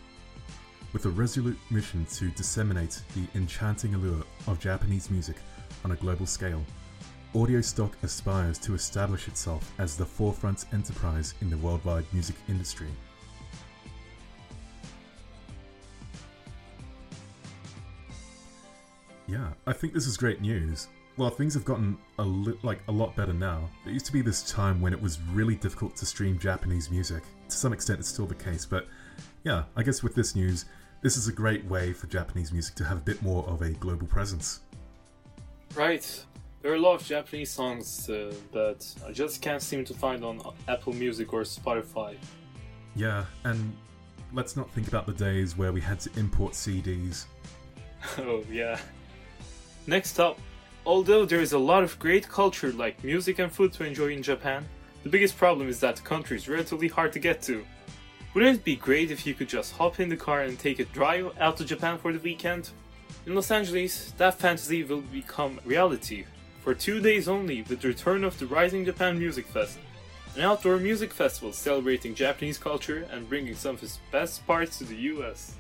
[0.93, 5.37] With a resolute mission to disseminate the enchanting allure of Japanese music
[5.87, 6.63] on a global scale,
[7.35, 12.89] Audio Stock aspires to establish itself as the forefront enterprise in the worldwide music industry.
[19.27, 20.89] Yeah, I think this is great news.
[21.17, 23.71] Well, things have gotten a li- like a lot better now.
[23.85, 27.23] There used to be this time when it was really difficult to stream Japanese music.
[27.49, 28.89] To some extent, it's still the case, but
[29.43, 30.67] yeah, I guess with this news,
[31.03, 33.71] this is a great way for Japanese music to have a bit more of a
[33.71, 34.61] global presence.
[35.75, 36.25] Right.
[36.63, 40.25] There are a lot of Japanese songs uh, that I just can't seem to find
[40.25, 42.15] on Apple Music or Spotify.
[42.95, 43.77] Yeah, and
[44.33, 47.25] let's not think about the days where we had to import CDs.
[48.19, 48.79] oh, yeah.
[49.89, 50.39] Next up,
[50.87, 54.23] although there is a lot of great culture like music and food to enjoy in
[54.23, 54.65] Japan,
[55.03, 57.65] the biggest problem is that the country is relatively hard to get to.
[58.35, 60.87] Wouldn't it be great if you could just hop in the car and take a
[60.87, 62.71] drive out to Japan for the weekend?
[63.27, 66.25] In Los Angeles, that fantasy will become reality
[66.63, 69.79] for two days only with the return of the Rising Japan Music Fest,
[70.35, 74.85] an outdoor music festival celebrating Japanese culture and bringing some of its best parts to
[74.85, 75.57] the US.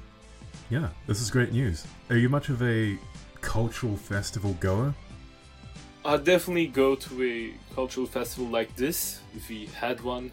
[0.70, 1.86] Yeah, this is great news.
[2.08, 2.98] Are you much of a
[3.42, 4.94] cultural festival goer?
[6.06, 10.30] I'd definitely go to a cultural festival like this if we had one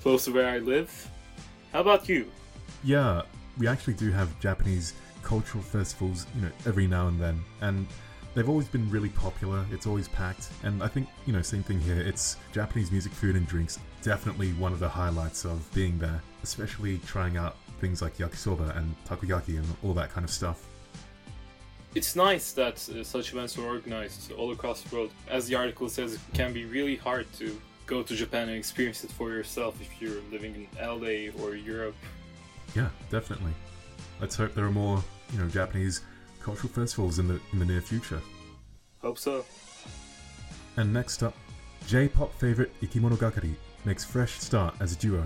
[0.00, 1.10] close to where I live.
[1.72, 2.30] How about you?
[2.84, 3.22] Yeah,
[3.56, 4.92] we actually do have Japanese
[5.22, 7.86] cultural festivals, you know, every now and then, and
[8.34, 9.64] they've always been really popular.
[9.70, 11.98] It's always packed, and I think, you know, same thing here.
[11.98, 13.78] It's Japanese music, food, and drinks.
[14.02, 18.94] Definitely one of the highlights of being there, especially trying out things like yakisoba and
[19.08, 20.68] takoyaki and all that kind of stuff.
[21.94, 25.10] It's nice that uh, such events are organized all across the world.
[25.28, 29.04] As the article says, it can be really hard to go to Japan and experience
[29.04, 31.94] it for yourself if you're living in LA or Europe.
[32.74, 33.52] Yeah, definitely.
[34.20, 35.02] Let's hope there are more,
[35.32, 36.02] you know, Japanese
[36.40, 38.20] cultural festivals in the in the near future.
[39.00, 39.44] Hope so.
[40.76, 41.34] And next up,
[41.86, 43.54] J-pop favorite Ikimonogakari
[43.84, 45.24] makes fresh start as a duo.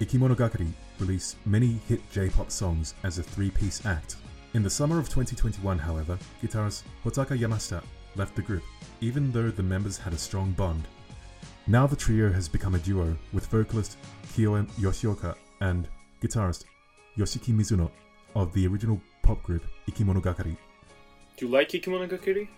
[0.00, 4.16] Ikimonogakari released many hit J-pop songs as a three-piece act.
[4.54, 7.82] In the summer of 2021, however, guitarist Hotaka Yamashita
[8.16, 8.64] left the group,
[9.00, 10.88] even though the members had a strong bond.
[11.70, 13.98] Now the trio has become a duo with vocalist
[14.28, 15.86] Kiyoe Yoshioka and
[16.22, 16.64] guitarist
[17.18, 17.90] Yoshiki Mizuno
[18.34, 20.56] of the original pop group Ikimonogakari.
[21.36, 22.48] Do you like Ikimonogakari?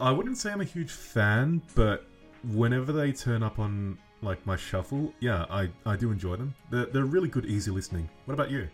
[0.00, 2.06] I wouldn't say I'm a huge fan, but
[2.54, 6.54] whenever they turn up on like my shuffle, yeah, I, I do enjoy them.
[6.70, 8.08] They're, they're really good, easy listening.
[8.24, 8.68] What about you?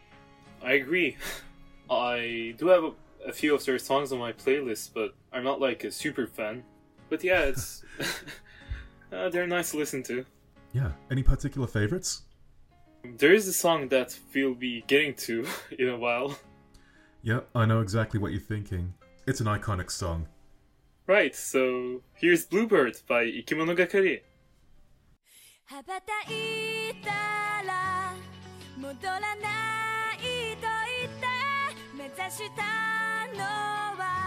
[0.62, 1.16] I agree.
[1.90, 2.92] I do have a,
[3.26, 6.62] a few of their songs on my playlist, but I'm not like a super fan.
[7.08, 7.82] But yeah, it's
[9.11, 10.25] uh, they're nice to listen to.
[10.73, 10.91] Yeah.
[11.09, 12.23] Any particular favorites?
[13.17, 15.45] There is a song that we'll be getting to
[15.77, 16.37] in a while.
[17.21, 18.93] Yeah, I know exactly what you're thinking.
[19.27, 20.27] It's an iconic song.
[21.07, 24.21] Right, so here's Bluebird by Ikimonogakari.
[25.67, 27.09] 羽ばたいた
[27.65, 28.13] ら
[28.77, 30.67] 戻らないと
[31.01, 31.25] 言って
[31.97, 32.61] 目指した
[33.35, 33.41] の
[33.97, 34.18] は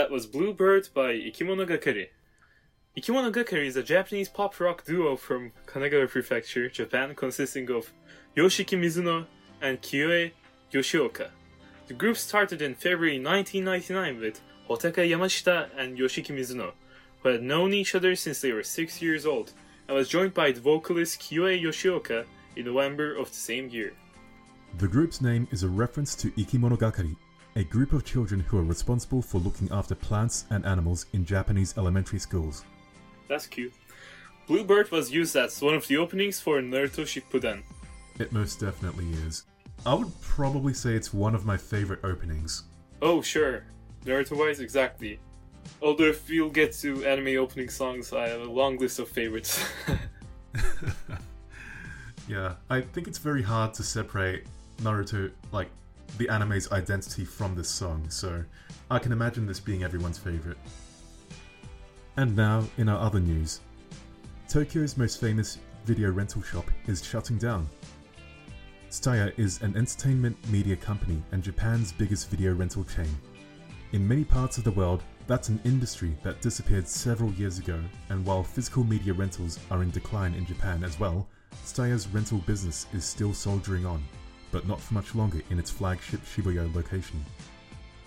[0.00, 2.08] That was Bluebird by Ikimonogakari.
[2.96, 7.92] Ikimonogakari is a Japanese pop rock duo from Kanagawa Prefecture, Japan, consisting of
[8.34, 9.26] Yoshiki Mizuno
[9.60, 10.32] and Kiyoe
[10.72, 11.28] Yoshioka.
[11.86, 14.40] The group started in February 1999 with
[14.70, 16.72] Hotaka Yamashita and Yoshiki Mizuno,
[17.22, 19.52] who had known each other since they were six years old,
[19.86, 22.24] and was joined by the vocalist Kiyoe Yoshioka
[22.56, 23.92] in November of the same year.
[24.78, 27.16] The group's name is a reference to Ikimonogakari,
[27.56, 31.76] a group of children who are responsible for looking after plants and animals in Japanese
[31.76, 32.64] elementary schools.
[33.28, 33.72] That's cute.
[34.46, 37.62] Bluebird was used as one of the openings for Naruto Shippuden.
[38.18, 39.44] It most definitely is.
[39.86, 42.64] I would probably say it's one of my favorite openings.
[43.02, 43.64] Oh, sure.
[44.04, 45.20] Naruto wise, exactly.
[45.82, 49.64] Although if we'll get to anime opening songs, I have a long list of favorites.
[52.30, 54.44] Yeah, I think it's very hard to separate
[54.82, 55.68] Naruto, like
[56.18, 58.44] the anime's identity, from this song, so
[58.90, 60.58] I can imagine this being everyone's favorite.
[62.16, 63.60] And now, in our other news,
[64.48, 67.68] Tokyo's most famous video rental shop is shutting down.
[68.90, 73.08] Tsutaya is an entertainment media company and Japan's biggest video rental chain.
[73.92, 78.24] In many parts of the world, that's an industry that disappeared several years ago, and
[78.26, 81.28] while physical media rentals are in decline in Japan as well,
[81.64, 84.02] Tsutaya's rental business is still soldiering on,
[84.52, 87.24] but not for much longer in its flagship Shibuya location.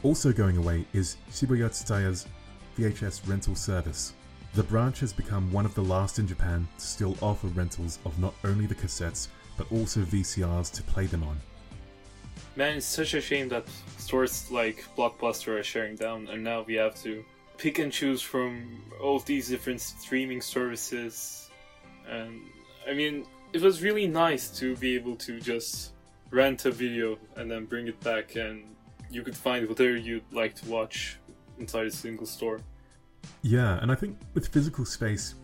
[0.04, 2.28] Also going away is Shibuya Tsutaya's
[2.78, 4.14] VHS rental service.
[4.54, 8.20] The branch has become one of the last in Japan to still offer rentals of
[8.20, 9.28] not only the cassettes,
[9.58, 11.40] but also VCRs to play them on.
[12.56, 13.66] Man, it's such a shame that
[13.98, 17.26] stores like Blockbuster are sharing down, and now we have to
[17.58, 21.50] pick and choose from all of these different streaming services.
[22.08, 22.42] And
[22.88, 25.93] I mean, it was really nice to be able to just
[26.34, 28.64] rent a video and then bring it back, and
[29.10, 31.20] you could find whatever you'd like to watch
[31.60, 32.60] inside a single store.
[33.44, 35.36] Yeah, and I think with physical space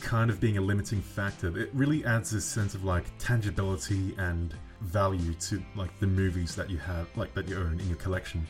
[0.00, 4.54] kind of being a limiting factor, it really adds this sense of like tangibility and
[4.82, 8.46] value to like the movies that you have, like that you own in your collection.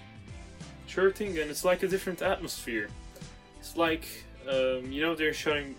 [0.87, 2.89] Sure thing, and it's like a different atmosphere.
[3.59, 4.07] It's like,
[4.49, 5.75] um, you know, they're showing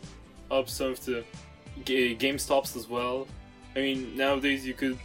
[0.49, 1.23] up some of the
[1.85, 3.27] ga- Game Stops as well.
[3.75, 4.97] I mean, nowadays you could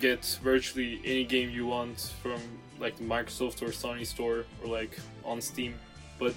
[0.00, 2.40] get virtually any game you want from
[2.78, 5.74] like the Microsoft or Sony store or like on Steam,
[6.18, 6.34] but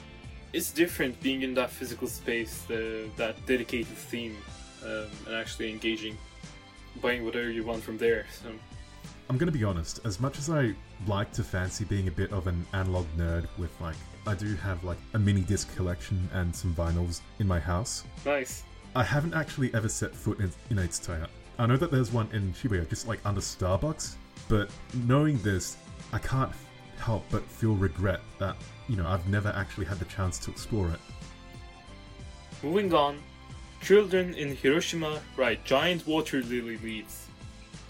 [0.53, 4.35] it's different being in that physical space, the, that dedicated theme,
[4.83, 6.17] um, and actually engaging,
[7.01, 8.25] buying whatever you want from there.
[8.41, 8.49] So,
[9.29, 10.75] I'm gonna be honest, as much as I
[11.07, 13.95] like to fancy being a bit of an analog nerd with like
[14.27, 18.03] I do have like a mini disc collection and some vinyls in my house.
[18.25, 18.63] nice.
[18.93, 21.27] I haven't actually ever set foot in, in a Tsutaya.
[21.61, 24.15] I know that there's one in Shibuya, just like under Starbucks,
[24.49, 24.71] but
[25.05, 25.77] knowing this,
[26.11, 26.51] I can't
[26.97, 28.55] help but feel regret that,
[28.89, 30.99] you know, I've never actually had the chance to explore it.
[32.63, 33.19] Moving on,
[33.79, 37.27] children in Hiroshima ride giant water lily leaves.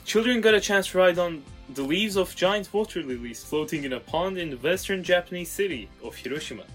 [0.03, 3.93] Children got a chance to ride on the leaves of giant water lilies floating in
[3.93, 6.65] a pond in the western Japanese city of Hiroshima.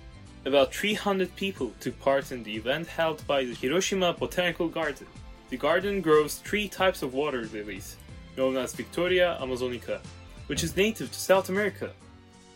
[0.47, 5.07] About 300 people took part in the event held by the Hiroshima Botanical Garden.
[5.49, 7.97] The garden grows three types of water lilies,
[8.37, 10.01] known as Victoria amazonica,
[10.49, 11.93] which is native to South America.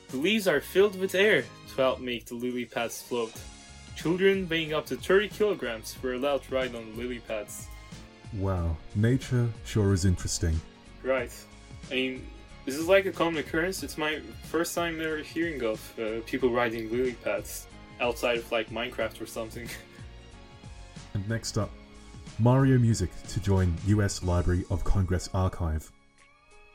[0.08, 3.32] The leaves are filled with air to help make the lily pads float.
[3.96, 7.68] Children weighing up to 30 kilograms were allowed to ride on the lily pads.
[8.34, 10.60] Wow, nature sure is interesting.
[11.04, 11.32] Right.
[11.90, 12.26] I mean,
[12.64, 13.82] this is like a common occurrence.
[13.82, 17.66] It's my first time ever hearing of uh, people riding lily pads
[18.00, 19.68] outside of like Minecraft or something.
[21.12, 21.72] And next up,
[22.38, 25.90] Mario Music to join US Library of Congress archive.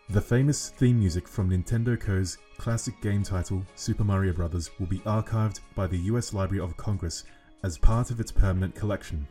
[0.09, 4.69] The famous theme music from Nintendo Co.'s classic game title Super Mario Bros.
[4.79, 7.23] will be archived by the US Library of Congress
[7.63, 9.27] as part of its permanent collection.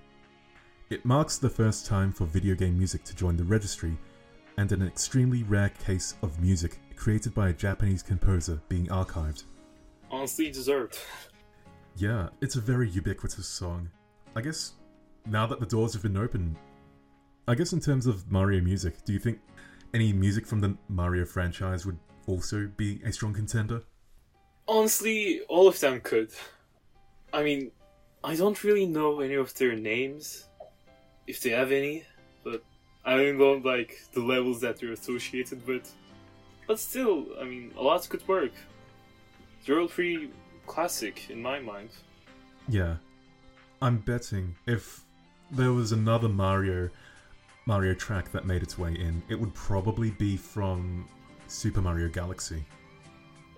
[0.90, 3.96] It marks the first time for video game music to join the registry
[4.56, 9.44] and an extremely rare case of music created by a Japanese composer being archived.
[10.10, 10.98] Honestly deserved.
[11.96, 13.88] Yeah, it's a very ubiquitous song.
[14.34, 14.72] I guess
[15.26, 16.56] now that the doors have been opened,
[17.48, 19.38] I guess in terms of Mario music, do you think
[19.92, 23.82] any music from the Mario franchise would also be a strong contender?
[24.66, 26.30] Honestly, all of them could.
[27.32, 27.70] I mean,
[28.22, 30.48] I don't really know any of their names,
[31.26, 32.04] if they have any,
[32.42, 32.62] but
[33.04, 35.92] I don't know like the levels that they're associated with.
[36.66, 38.52] But still, I mean, a lot could work.
[39.66, 40.30] They're all pretty
[40.66, 41.90] classic in my mind.
[42.68, 42.96] Yeah.
[43.82, 45.03] I'm betting if
[45.54, 46.90] there was another Mario
[47.66, 51.08] Mario track that made its way in, it would probably be from
[51.48, 52.62] Super Mario Galaxy.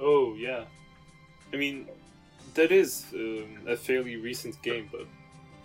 [0.01, 0.64] Oh yeah,
[1.53, 1.88] I mean,
[2.55, 5.07] that is um, a fairly recent game, but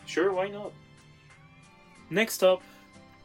[0.06, 0.72] sure, why not?
[2.10, 2.62] Next up,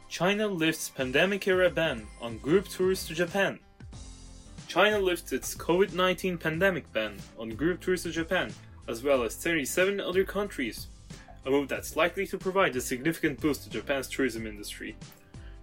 [0.09, 3.59] China lifts pandemic era ban on group tours to Japan.
[4.67, 8.53] China lifts its COVID 19 pandemic ban on group tours to Japan,
[8.87, 10.87] as well as 37 other countries,
[11.47, 14.95] a move that's likely to provide a significant boost to Japan's tourism industry.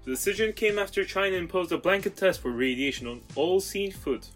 [0.04, 4.26] The decision came after China imposed a blanket test for radiation on all seafood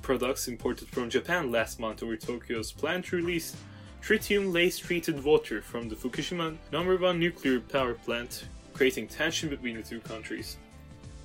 [0.00, 3.56] products imported from Japan last month over Tokyo's plan to release
[4.00, 9.76] tritium lace treated water from the Fukushima number 1 nuclear power plant, creating tension between
[9.76, 10.58] the two countries.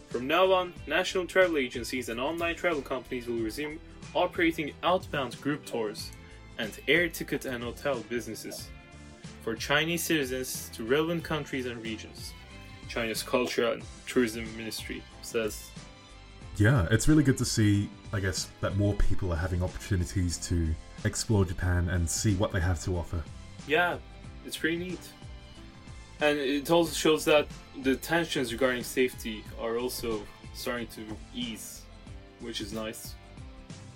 [0.10, 3.80] From now on, national travel agencies and online travel companies will resume
[4.16, 6.12] operating outbound group tours
[6.58, 8.68] and air ticket and hotel businesses
[9.42, 12.34] for Chinese citizens to relevant countries and regions.
[12.88, 15.70] China's Culture and Tourism Ministry says.
[16.58, 20.68] Yeah, it's really good to see, I guess, that more people are having opportunities to
[21.06, 23.24] explore Japan and see what they have to offer.
[23.68, 23.98] Yeah,
[24.46, 25.00] it's pretty neat.
[26.20, 27.48] And it also shows that
[27.82, 30.22] the tensions regarding safety are also
[30.54, 31.02] starting to
[31.34, 31.82] ease,
[32.42, 33.16] which is nice.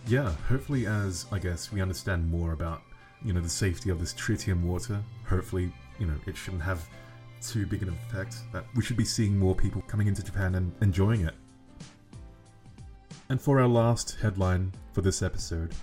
[0.07, 2.81] Yeah, hopefully, as I guess we understand more about,
[3.25, 6.87] you know, the safety of this tritium water, hopefully, you know, it shouldn't have
[7.41, 8.37] too big an effect.
[8.53, 11.33] That we should be seeing more people coming into Japan and enjoying it.
[13.29, 15.73] And for our last headline for this episode,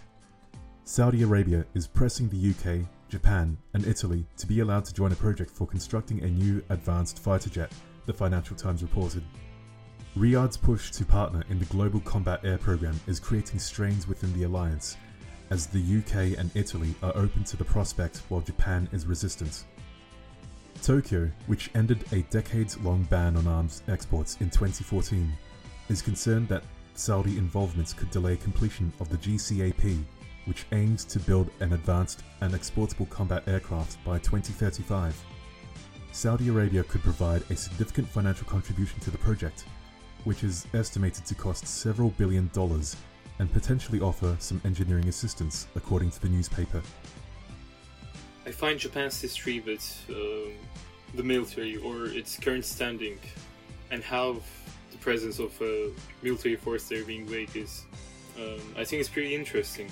[0.84, 5.16] Saudi Arabia is pressing the UK, Japan, and Italy to be allowed to join a
[5.16, 7.72] project for constructing a new advanced fighter jet,
[8.06, 9.22] the Financial Times reported.
[10.16, 14.44] Riyadh's push to partner in the Global Combat Air Program is creating strains within the
[14.44, 14.96] alliance,
[15.52, 19.64] as the UK and Italy are open to the prospect while Japan is resistant.
[20.82, 25.30] Tokyo, which ended a decades long ban on arms exports in 2014,
[25.90, 30.02] is concerned that Saudi involvement could delay completion of the GCAP,
[30.46, 35.14] which aims to build an advanced and exportable combat aircraft by 2035.
[36.12, 39.66] Saudi Arabia could provide a significant financial contribution to the project,
[40.24, 42.96] which is estimated to cost several billion dollars
[43.38, 46.82] and potentially offer some engineering assistance, according to the newspaper.
[48.46, 50.52] I find Japan's history with um,
[51.14, 53.18] the military or its current standing
[53.90, 54.40] and how
[54.90, 55.90] the presence of a
[56.22, 57.84] military force there being vague is,
[58.38, 59.90] um, I think it's pretty interesting.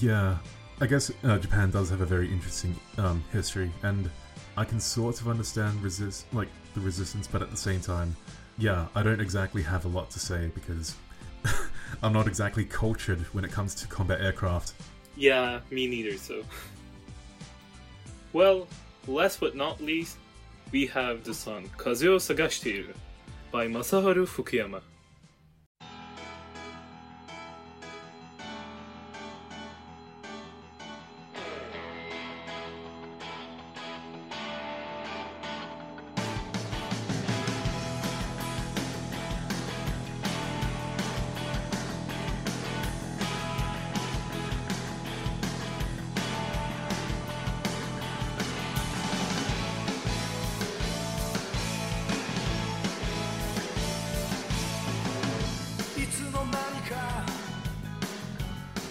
[0.00, 0.38] Yeah,
[0.80, 4.10] I guess uh, Japan does have a very interesting um, history, and
[4.56, 8.16] I can sort of understand resist like the resistance, but at the same time,
[8.58, 10.96] yeah, I don't exactly have a lot to say because
[12.02, 14.72] I'm not exactly cultured when it comes to combat aircraft.
[15.16, 16.44] Yeah, me neither, so.
[18.32, 18.68] Well,
[19.06, 20.16] last but not least,
[20.70, 22.94] we have the song Kaze o Sagashiteiru
[23.50, 24.82] by Masaharu Fukuyama.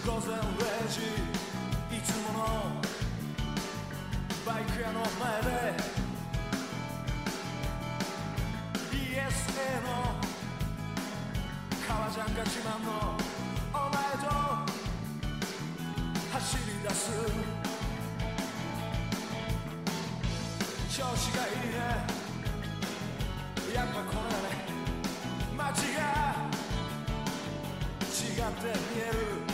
[0.08, 0.40] 午前0
[0.88, 1.00] 時
[1.94, 2.40] いつもの
[4.46, 5.76] バイク屋の前で
[8.90, 9.86] BSA の
[11.86, 12.88] 革ジャンが自慢の
[13.74, 14.30] お前と
[16.32, 17.12] 走り出す
[20.96, 21.50] 調子がい。
[21.52, 21.76] いね
[23.74, 24.56] やっぱこれだね
[25.54, 26.00] 街が
[28.08, 29.47] 違って見える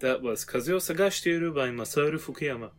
[0.00, 2.70] That was Kazuo Sagashiteru by Masaharu Fukuyama.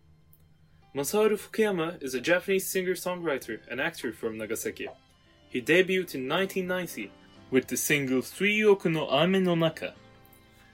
[0.96, 4.88] Masaharu Fukuyama is a Japanese singer-songwriter and actor from Nagasaki.
[5.48, 7.12] He debuted in 1990
[7.52, 9.94] with the single Tsuioku no Ame no Naka.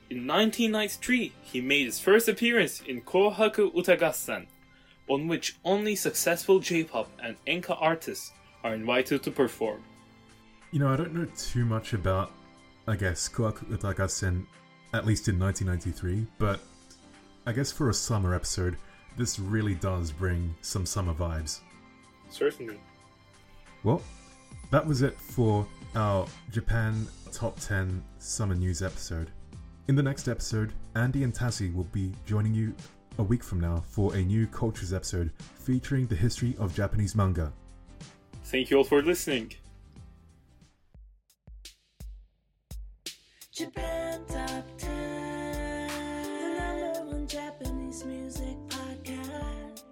[0.09, 4.45] In 1993, he made his first appearance in Kohaku Utagassen,
[5.09, 8.31] on which only successful J-pop and enka artists
[8.63, 9.83] are invited to perform.
[10.71, 12.31] You know, I don't know too much about,
[12.87, 14.45] I guess, Kohaku Utagassen
[14.97, 16.59] at least in 1993, but
[17.45, 18.77] I guess for a summer episode,
[19.15, 21.59] this really does bring some summer vibes.
[22.29, 22.79] Certainly.
[23.83, 24.01] Well,
[24.71, 29.29] that was it for our Japan Top 10 Summer News episode.
[29.87, 32.75] In the next episode, Andy and Tassie will be joining you
[33.19, 37.53] a week from now for a new Cultures episode featuring the history of Japanese manga.
[38.45, 39.53] Thank you all for listening.
[43.51, 44.76] Japan Top 10,
[47.28, 49.84] Japanese music podcast.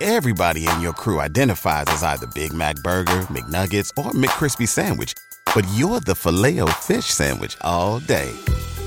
[0.00, 5.12] Everybody in your crew identifies as either Big Mac Burger, McNuggets, or McCrispy Sandwich.
[5.54, 8.30] But you're the filet fish Sandwich all day.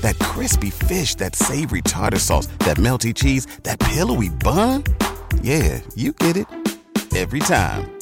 [0.00, 4.84] That crispy fish, that savory tartar sauce, that melty cheese, that pillowy bun.
[5.42, 6.46] Yeah, you get it.
[7.14, 8.01] Every time.